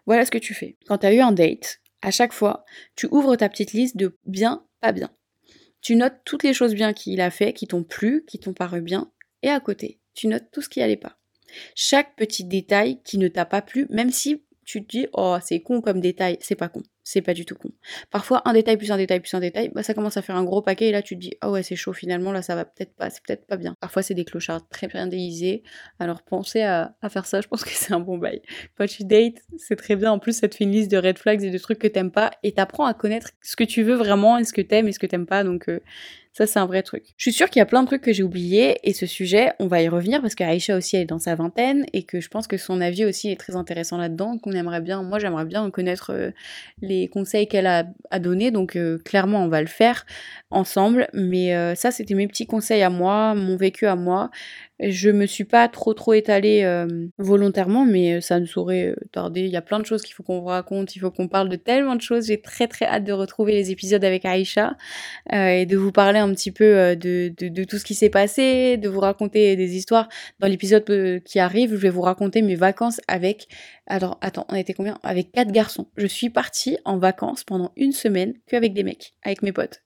[0.06, 0.76] Voilà ce que tu fais.
[0.86, 2.64] Quand t'as eu un date, à chaque fois,
[2.96, 5.10] tu ouvres ta petite liste de bien, pas bien.
[5.80, 8.82] Tu notes toutes les choses bien qu'il a fait, qui t'ont plu, qui t'ont paru
[8.82, 9.10] bien,
[9.42, 11.18] et à côté, tu notes tout ce qui allait pas.
[11.74, 15.60] Chaque petit détail qui ne t'a pas plu, même si tu te dis, oh, c'est
[15.60, 17.70] con comme détail, c'est pas con c'est pas du tout con.
[18.10, 20.44] Parfois, un détail plus un détail plus un détail, bah, ça commence à faire un
[20.44, 22.64] gros paquet et là tu te dis, ah ouais, c'est chaud finalement, là ça va
[22.64, 23.76] peut-être pas, c'est peut-être pas bien.
[23.80, 25.62] Parfois, c'est des clochards très bien déguisés,
[25.98, 28.42] alors pensez à, faire ça, je pense que c'est un bon bail.
[28.76, 31.18] Quand tu dates, c'est très bien, en plus ça te fait une liste de red
[31.18, 33.94] flags et de trucs que t'aimes pas et t'apprends à connaître ce que tu veux
[33.94, 35.80] vraiment et ce que t'aimes et ce que t'aimes pas, donc euh,
[36.32, 37.04] ça, c'est un vrai truc.
[37.18, 39.52] Je suis sûre qu'il y a plein de trucs que j'ai oubliés et ce sujet,
[39.58, 42.28] on va y revenir parce qu'Aïcha aussi, elle est dans sa vingtaine et que je
[42.28, 45.70] pense que son avis aussi est très intéressant là-dedans, qu'on aimerait bien, moi j'aimerais bien
[45.70, 46.30] connaître euh,
[46.80, 50.06] les conseils qu'elle a à donner, donc euh, clairement on va le faire
[50.50, 51.08] ensemble.
[51.12, 54.30] Mais euh, ça, c'était mes petits conseils à moi, mon vécu à moi.
[54.82, 59.42] Je me suis pas trop trop étalée euh, volontairement, mais ça ne saurait tarder.
[59.42, 61.48] Il y a plein de choses qu'il faut qu'on vous raconte, il faut qu'on parle
[61.48, 62.26] de tellement de choses.
[62.26, 64.76] J'ai très très hâte de retrouver les épisodes avec Aïcha
[65.32, 68.88] et de vous parler un petit peu de, de, tout ce qui s'est passé, de
[68.88, 70.08] vous raconter des histoires.
[70.40, 70.84] Dans l'épisode
[71.24, 73.48] qui arrive, je vais vous raconter mes vacances avec...
[73.86, 74.98] Alors attends, on était combien?
[75.02, 75.88] Avec quatre garçons.
[75.96, 79.82] Je suis partie en vacances pendant une semaine qu'avec des mecs, avec mes potes.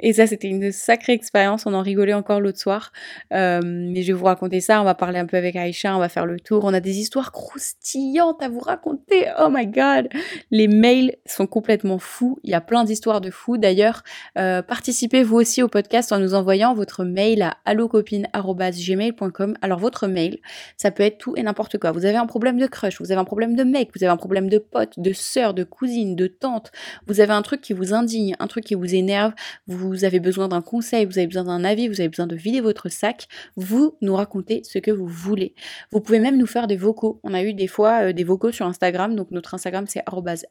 [0.00, 1.66] Et ça, c'était une sacrée expérience.
[1.66, 2.92] On en rigolait encore l'autre soir.
[3.32, 4.80] Euh, mais je vais vous raconter ça.
[4.80, 5.96] On va parler un peu avec Aïcha.
[5.96, 6.64] On va faire le tour.
[6.64, 9.26] On a des histoires croustillantes à vous raconter.
[9.40, 10.08] Oh my god.
[10.50, 12.38] Les mails sont complètement fous.
[12.42, 13.58] Il y a plein d'histoires de fous.
[13.58, 14.02] D'ailleurs,
[14.38, 19.56] euh, participez vous aussi au podcast en nous envoyant votre mail à allocopine.gmail.com.
[19.62, 20.38] Alors, votre mail,
[20.76, 21.92] ça peut être tout et n'importe quoi.
[21.92, 24.16] Vous avez un problème de crush, vous avez un problème de mec, vous avez un
[24.16, 26.72] problème de pote, de sœur, de cousine, de tante.
[27.06, 29.32] Vous avez un truc qui vous indigne, un truc qui vous énerve
[29.66, 32.60] vous avez besoin d'un conseil, vous avez besoin d'un avis, vous avez besoin de vider
[32.60, 35.54] votre sac, vous nous racontez ce que vous voulez.
[35.90, 37.20] Vous pouvez même nous faire des vocaux.
[37.22, 40.02] On a eu des fois euh, des vocaux sur Instagram, donc notre Instagram c'est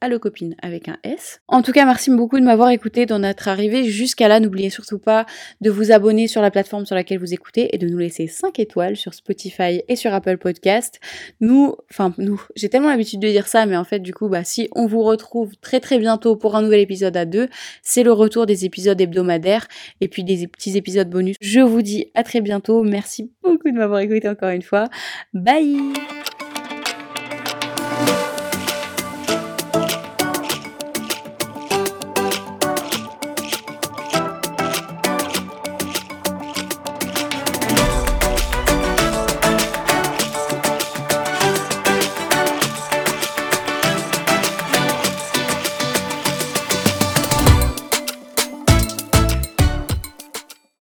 [0.02, 1.42] allocopine avec un S.
[1.48, 4.40] En tout cas, merci beaucoup de m'avoir écouté dans notre arrivée jusqu'à là.
[4.40, 5.26] N'oubliez surtout pas
[5.62, 8.60] de vous abonner sur la plateforme sur laquelle vous écoutez et de nous laisser 5
[8.60, 11.00] étoiles sur Spotify et sur Apple Podcast.
[11.40, 14.44] Nous, enfin nous, j'ai tellement l'habitude de dire ça, mais en fait du coup, bah
[14.44, 17.50] si on vous retrouve très très bientôt pour un nouvel épisode à deux,
[17.82, 19.68] c'est le retour des épisodes hebdomadaires
[20.02, 21.36] et puis des petits épisodes bonus.
[21.42, 22.84] Je vous dis à très bientôt.
[22.84, 24.90] Merci beaucoup de m'avoir écouté encore une fois.
[25.34, 25.94] Bye